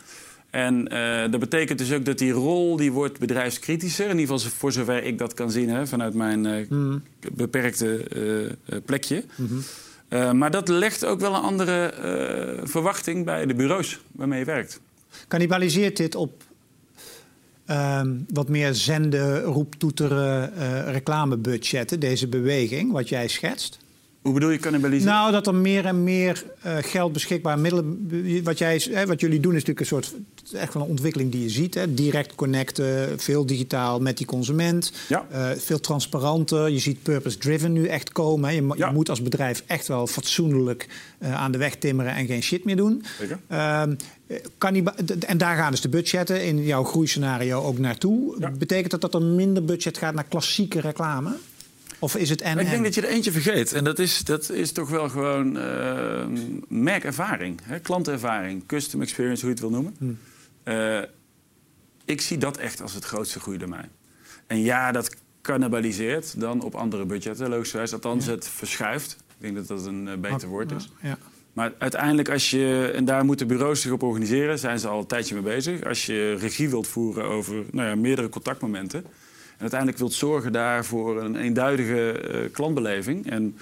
En 0.50 0.88
eh, 0.88 1.32
dat 1.32 1.40
betekent 1.40 1.80
dus 1.80 1.92
ook 1.94 2.06
dat 2.06 2.18
die 2.18 2.32
rol 2.32 2.76
die 2.76 2.92
wordt 2.92 3.20
bedrijfskritischer. 3.20 4.10
In 4.10 4.20
ieder 4.20 4.36
geval 4.36 4.52
voor 4.52 4.72
zover 4.72 5.04
ik 5.04 5.18
dat 5.18 5.34
kan 5.34 5.52
zien 5.52 5.70
hè, 5.70 5.88
vanuit 5.88 6.14
mijn 6.14 6.46
eh, 6.46 6.66
beperkte 7.34 7.98
eh, 8.66 8.78
plekje. 8.86 9.24
Eh, 10.08 10.32
maar 10.32 10.52
dat 10.52 10.68
legt 10.68 11.06
ook 11.06 11.20
wel 11.20 11.34
een 11.36 11.42
andere 11.42 11.94
verwachting 12.64 13.26
bij 13.26 13.46
de 13.46 13.54
bureaus 13.54 14.00
waarmee 14.12 14.40
je 14.40 14.46
werkt. 14.46 14.80
Cannibaliseert 15.28 15.98
dit 15.98 16.16
op 16.16 16.44
ehm, 17.66 18.18
wat 18.28 18.50
meer 18.50 18.74
zenden, 18.74 19.42
roeptoeteren, 19.42 20.54
eh 20.56 20.92
reclamebudgetten, 20.92 22.00
deze 22.00 22.28
beweging, 22.28 22.92
wat 22.92 23.10
jij 23.10 23.28
schetst? 23.28 23.83
Hoe 24.24 24.34
bedoel 24.34 24.50
je 24.50 24.58
cannibaliseren? 24.58 25.14
Nou, 25.14 25.32
dat 25.32 25.48
er 25.48 25.56
meer 25.56 25.86
en 25.86 26.04
meer 26.04 26.44
uh, 26.66 26.78
geld 26.82 27.14
beschikbaar 27.14 27.60
middelen. 27.60 28.10
Wat, 28.44 28.58
jij, 28.58 28.82
hè, 28.92 29.06
wat 29.06 29.20
jullie 29.20 29.40
doen 29.40 29.56
is 29.56 29.64
natuurlijk 29.66 29.80
een 29.80 29.86
soort. 29.86 30.14
echt 30.54 30.74
wel 30.74 30.84
een 30.84 30.90
ontwikkeling 30.90 31.32
die 31.32 31.42
je 31.42 31.50
ziet. 31.50 31.74
Hè? 31.74 31.94
Direct 31.94 32.36
connecten, 32.36 33.20
veel 33.20 33.46
digitaal 33.46 34.00
met 34.00 34.18
die 34.18 34.26
consument. 34.26 34.92
Ja. 35.08 35.26
Uh, 35.32 35.50
veel 35.58 35.80
transparanter. 35.80 36.70
Je 36.70 36.80
ziet 36.80 37.04
purpose-driven 37.04 37.72
nu 37.72 37.88
echt 37.88 38.12
komen. 38.12 38.50
Hè? 38.50 38.56
Je, 38.56 38.74
Ja. 38.76 38.88
je, 38.88 38.94
moet 38.94 39.10
als 39.10 39.22
bedrijf 39.22 39.64
echt 39.68 39.88
wel 39.88 40.08
fatsoenlijk 40.08 40.88
uh, 41.20 41.34
aan 41.42 41.52
de 41.52 41.58
weg 41.58 41.76
timmeren 41.76 42.14
en 42.14 42.26
geen 42.26 42.44
shit 42.44 42.66
meer 42.66 42.76
doen. 42.76 43.04
Zeker. 43.20 43.40
Ehm, 43.48 43.96
kan 44.58 44.74
die, 44.74 44.84
en 45.28 45.38
daar 45.38 45.56
gaan 45.56 45.72
dus 45.72 45.82
de 45.82 45.90
budgetten 45.90 46.44
in 46.44 46.64
jouw 46.64 46.84
groeiscenario 46.84 47.62
ook 47.62 47.78
naartoe. 47.80 48.36
Ja. 48.40 48.52
Betekent 48.52 48.92
dat 48.92 49.02
dat 49.02 49.14
er 49.14 49.22
minder 49.22 49.66
budget 49.66 49.98
gaat 49.98 50.14
naar 50.14 50.24
klassieke 50.24 50.80
reclame? 50.80 51.36
Of 52.04 52.16
is 52.16 52.30
het 52.30 52.42
en 52.42 52.60
Ik 52.60 52.66
denk 52.66 52.78
en? 52.78 52.84
dat 52.84 52.96
je 52.96 53.02
er 53.02 53.08
eentje 53.08 53.32
vergeet. 53.32 53.74
En 53.74 53.84
dat 53.84 54.00
is, 54.00 54.24
dat 54.24 54.50
is 54.50 54.72
toch 54.72 54.90
wel 54.90 55.10
gewoon 55.10 55.58
eh, 55.58 56.26
merkervaring, 56.68 57.60
hè? 57.64 57.80
klantervaring, 57.80 58.66
custom 58.66 59.02
experience, 59.02 59.46
hoe 59.46 59.56
je 59.56 59.62
het 59.62 59.72
wil 59.72 59.82
noemen. 59.82 59.96
Hmm. 59.98 60.18
Eh, 60.64 61.02
ik 62.06 62.22
zie 62.22 62.38
dat 62.38 62.58
echt 62.58 62.82
als 62.82 62.94
het 62.94 63.04
grootste 63.04 63.40
groeidomein. 63.40 63.90
En 64.48 64.62
ja, 64.62 64.92
dat 64.92 65.16
cannibaliseert 65.42 66.40
dan 66.40 66.62
op 66.62 66.76
andere 66.76 67.06
budgetten, 67.06 67.50
logischerwijs. 67.50 67.94
Althans, 67.94 68.26
het 68.26 68.48
verschuift. 68.48 69.18
Ik 69.28 69.36
denk 69.38 69.56
dat 69.56 69.68
dat 69.68 69.86
een 69.86 70.08
eh, 70.08 70.18
beter 70.18 70.48
woord 70.48 70.72
is. 70.72 70.92
Ja. 71.02 71.18
Maar 71.54 71.74
uiteindelijk, 71.78 72.30
als 72.30 72.50
je, 72.50 72.92
en 72.96 73.06
daar 73.06 73.26
moeten 73.26 73.48
bureaus 73.48 73.82
zich 73.82 73.92
op 73.92 74.04
organiseren, 74.04 74.60
zijn 74.60 74.80
ze 74.80 74.88
al 74.88 75.00
een 75.00 75.06
tijdje 75.06 75.34
mee 75.34 75.44
bezig. 75.44 75.84
Als 75.84 76.06
je 76.06 76.36
regie 76.36 76.70
wilt 76.70 76.88
voeren 76.88 77.24
over 77.24 77.64
nou 77.72 77.88
ja, 77.88 77.96
meerdere 77.96 78.30
contactmomenten. 78.30 79.06
Uiteindelijk 79.64 80.00
wilt 80.00 80.14
zorgen 80.14 80.52
daar 80.52 80.86
voor 80.86 81.22
een 81.22 81.36
eenduidige 81.36 82.12
eh, 82.12 82.52
klantbeleving. 82.52 83.30
En 83.30 83.58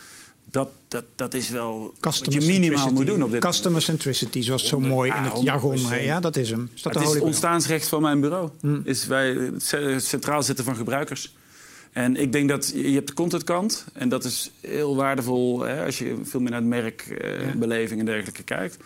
dat, 0.51 0.69
dat, 0.87 1.03
dat 1.15 1.33
is 1.33 1.49
wel 1.49 1.93
wat 1.99 2.33
je 2.33 2.41
minimaal 2.41 2.91
moet 2.91 3.05
doen 3.05 3.23
op 3.23 3.31
dit 3.31 3.41
Customer 3.41 3.81
centricity, 3.81 4.41
zoals 4.41 4.67
zo 4.67 4.79
mooi 4.79 5.11
in 5.11 5.23
het 5.23 5.33
Ja, 5.37 5.41
jargon. 5.43 5.77
100%. 5.77 5.81
hè? 5.81 5.95
Ja, 5.99 6.19
dat 6.19 6.35
is 6.35 6.49
hem. 6.49 6.69
Is 6.75 6.81
dat 6.81 6.93
het 6.93 7.03
is 7.03 7.13
het 7.13 7.21
ontstaansrecht 7.23 7.87
van 7.87 8.01
mijn 8.01 8.19
bureau. 8.21 8.49
Hmm. 8.59 8.81
Is 8.83 9.07
wij 9.07 9.29
het 9.29 10.03
centraal 10.03 10.43
zetten 10.43 10.65
van 10.65 10.75
gebruikers. 10.75 11.35
En 11.91 12.15
ik 12.15 12.31
denk 12.31 12.49
dat 12.49 12.71
je 12.75 12.91
hebt 12.93 13.07
de 13.07 13.13
contentkant. 13.13 13.85
En 13.93 14.09
dat 14.09 14.23
is 14.23 14.51
heel 14.61 14.95
waardevol 14.95 15.59
hè, 15.59 15.85
als 15.85 15.97
je 15.97 16.15
veel 16.23 16.39
meer 16.39 16.51
naar 16.51 16.59
het 16.59 16.69
merk, 16.69 17.01
eh, 17.01 17.41
Ja. 17.41 17.55
beleving 17.55 17.99
en 17.99 18.05
dergelijke 18.05 18.43
kijkt. 18.43 18.77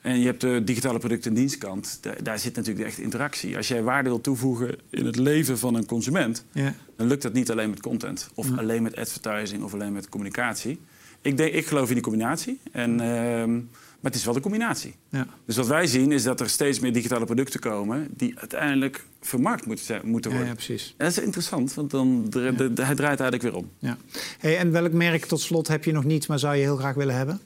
En 0.00 0.18
je 0.18 0.26
hebt 0.26 0.40
de 0.40 0.64
digitale 0.64 0.98
product- 0.98 1.26
en 1.26 1.34
dienstkant. 1.34 1.98
Daar, 2.00 2.22
daar 2.22 2.38
zit 2.38 2.54
natuurlijk 2.56 2.84
de 2.84 2.90
echte 2.90 3.02
interactie. 3.02 3.56
Als 3.56 3.68
jij 3.68 3.82
waarde 3.82 4.08
wil 4.08 4.20
toevoegen 4.20 4.74
in 4.90 5.06
het 5.06 5.16
leven 5.16 5.58
van 5.58 5.74
een 5.74 5.86
consument... 5.86 6.44
Ja. 6.52 6.74
dan 6.96 7.06
lukt 7.06 7.22
dat 7.22 7.32
niet 7.32 7.50
alleen 7.50 7.70
met 7.70 7.80
content. 7.80 8.30
Of 8.34 8.58
alleen 8.58 8.82
met 8.82 8.96
advertising 8.96 9.62
of 9.62 9.74
alleen 9.74 9.92
met 9.92 10.08
communicatie. 10.08 10.80
Ik, 11.20 11.36
denk, 11.36 11.52
ik 11.54 11.66
geloof 11.66 11.88
in 11.88 11.94
die 11.94 12.02
combinatie. 12.02 12.58
En, 12.72 13.00
ehm, 13.00 13.52
maar 14.00 14.10
het 14.10 14.14
is 14.14 14.24
wel 14.24 14.34
de 14.34 14.40
combinatie. 14.40 14.94
Ja. 15.08 15.26
Dus 15.44 15.56
wat 15.56 15.66
wij 15.66 15.86
zien 15.86 16.12
is 16.12 16.22
dat 16.22 16.40
er 16.40 16.48
steeds 16.48 16.78
meer 16.80 16.92
digitale 16.92 17.24
producten 17.24 17.60
komen... 17.60 18.08
die 18.16 18.38
uiteindelijk 18.38 19.04
vermarkt 19.20 19.66
moeten, 19.66 19.84
zijn- 19.84 20.00
moeten 20.08 20.30
worden. 20.30 20.48
ja, 20.48 20.54
precies. 20.54 20.94
En 20.96 21.04
dat 21.06 21.16
is 21.16 21.22
interessant, 21.24 21.74
want 21.74 21.90
dan, 21.90 22.26
de, 22.30 22.52
de, 22.56 22.72
de- 22.72 22.84
hij 22.84 22.94
draait 22.94 23.20
eigenlijk 23.20 23.42
weer 23.42 23.62
om. 23.62 23.70
Ja. 23.78 23.96
Hey, 24.38 24.58
en 24.58 24.70
welk 24.72 24.92
merk 24.92 25.24
tot 25.24 25.40
slot 25.40 25.68
heb 25.68 25.84
je 25.84 25.92
nog 25.92 26.04
niet, 26.04 26.28
maar 26.28 26.38
zou 26.38 26.54
je 26.54 26.62
heel 26.62 26.76
graag 26.76 26.94
willen 26.94 27.14
hebben? 27.16 27.40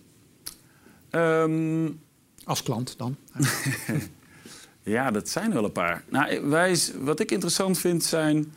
Ehm, 1.11 1.90
Als 2.44 2.62
klant 2.62 2.98
dan? 2.98 3.16
ja, 4.82 5.10
dat 5.10 5.28
zijn 5.28 5.52
wel 5.52 5.64
een 5.64 5.72
paar. 5.72 6.04
Nou, 6.08 6.48
wij, 6.48 6.78
wat 7.00 7.20
ik 7.20 7.30
interessant 7.30 7.78
vind 7.78 8.04
zijn 8.04 8.52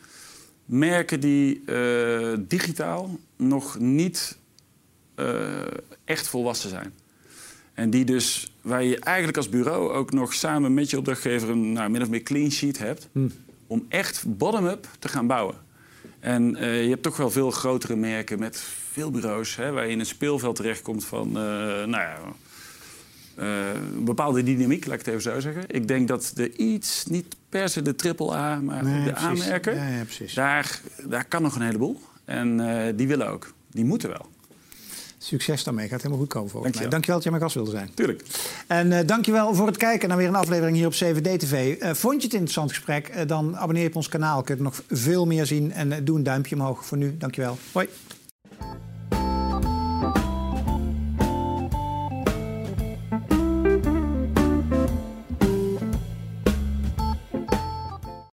merken 0.68 1.20
die 1.20 1.62
eh, 1.64 2.32
digitaal 2.38 3.18
nog 3.36 3.78
niet 3.78 4.38
eh, 5.14 5.46
echt 6.04 6.28
volwassen 6.28 6.70
zijn. 6.70 6.94
En 7.74 7.90
die 7.90 8.04
dus, 8.04 8.52
waar 8.60 8.84
je 8.84 8.98
eigenlijk 8.98 9.36
als 9.36 9.48
bureau 9.48 9.92
ook 9.92 10.12
nog 10.12 10.34
samen 10.34 10.74
met 10.74 10.90
je 10.90 10.98
opdrachtgever 10.98 11.50
een 11.50 11.72
nou, 11.72 11.90
min 11.90 12.02
of 12.02 12.08
meer 12.08 12.22
clean 12.22 12.50
sheet 12.50 12.78
hebt. 12.78 13.08
Hm. 13.12 13.28
Om 13.66 13.86
echt 13.88 14.24
bottom-up 14.26 14.88
te 14.98 15.08
gaan 15.08 15.26
bouwen. 15.26 15.54
En 16.20 16.56
eh, 16.56 16.82
je 16.82 16.88
hebt 16.88 17.02
toch 17.02 17.16
wel 17.16 17.30
veel 17.30 17.50
grotere 17.50 17.96
merken 17.96 18.38
met 18.38 18.56
veel 18.90 19.10
bureaus, 19.10 19.56
hè, 19.56 19.72
waar 19.72 19.86
je 19.86 19.92
in 19.92 20.00
een 20.00 20.06
speelveld 20.06 20.56
terechtkomt 20.56 21.04
van, 21.04 21.32
nou 21.32 21.90
ja, 21.90 22.18
eh, 23.38 23.68
een 23.96 24.04
bepaalde 24.04 24.42
dynamiek, 24.42 24.86
laat 24.86 24.94
ik 25.00 25.06
het 25.06 25.08
even 25.14 25.22
zo 25.32 25.40
zeggen. 25.40 25.62
Ik 25.66 25.88
denk 25.88 26.08
dat 26.08 26.30
de 26.34 26.56
iets, 26.56 27.04
niet 27.06 27.36
per 27.48 27.68
se 27.68 27.82
de 27.82 27.94
triple 27.94 28.34
A, 28.34 28.56
maar 28.60 28.84
Nee, 28.84 29.04
de 29.04 29.10
precies. 29.12 29.44
A-merken, 29.46 29.74
Ja, 29.74 29.88
ja, 29.88 30.02
precies. 30.04 30.34
daar, 30.34 30.80
daar 31.04 31.24
kan 31.24 31.42
nog 31.42 31.54
een 31.54 31.62
heleboel. 31.62 32.00
En 32.24 32.60
eh, 32.86 32.92
die 32.96 33.08
willen 33.08 33.28
ook. 33.28 33.52
Die 33.70 33.84
moeten 33.84 34.08
wel. 34.08 34.26
Succes 35.18 35.64
daarmee. 35.64 35.88
Gaat 35.88 35.98
helemaal 36.02 36.18
goed 36.18 36.28
komen 36.28 36.50
volgens 36.50 36.72
mij. 36.74 36.88
Dankjewel. 36.88 36.90
Dankjewel 36.90 37.14
dat 37.16 37.24
je 37.24 37.30
mijn 37.30 37.42
gast 37.42 37.54
wilde 37.54 37.70
zijn. 37.70 37.90
Tuurlijk. 37.94 38.22
En 38.66 38.92
eh 38.92 39.06
dankjewel 39.06 39.54
voor 39.54 39.66
het 39.66 39.76
kijken 39.76 40.08
naar 40.08 40.16
weer 40.18 40.28
een 40.28 40.34
aflevering 40.34 40.76
hier 40.76 40.86
op 40.86 40.94
7D-TV. 40.94 41.76
Eh, 41.78 41.94
vond 41.94 42.14
je 42.14 42.22
het 42.22 42.32
een 42.32 42.38
interessant 42.40 42.70
gesprek? 42.72 43.28
Dan 43.28 43.56
abonneer 43.56 43.82
je 43.82 43.88
op 43.88 43.96
ons 43.96 44.08
kanaal. 44.08 44.42
Kun 44.42 44.56
je 44.56 44.62
nog 44.62 44.82
veel 44.88 45.26
meer 45.26 45.46
zien. 45.46 45.72
En 45.72 46.04
doe 46.04 46.16
een 46.16 46.22
duimpje 46.22 46.54
omhoog 46.54 46.84
voor 46.86 46.98
nu. 46.98 47.16
Dankjewel. 47.18 47.58
Hoi. 47.72 47.88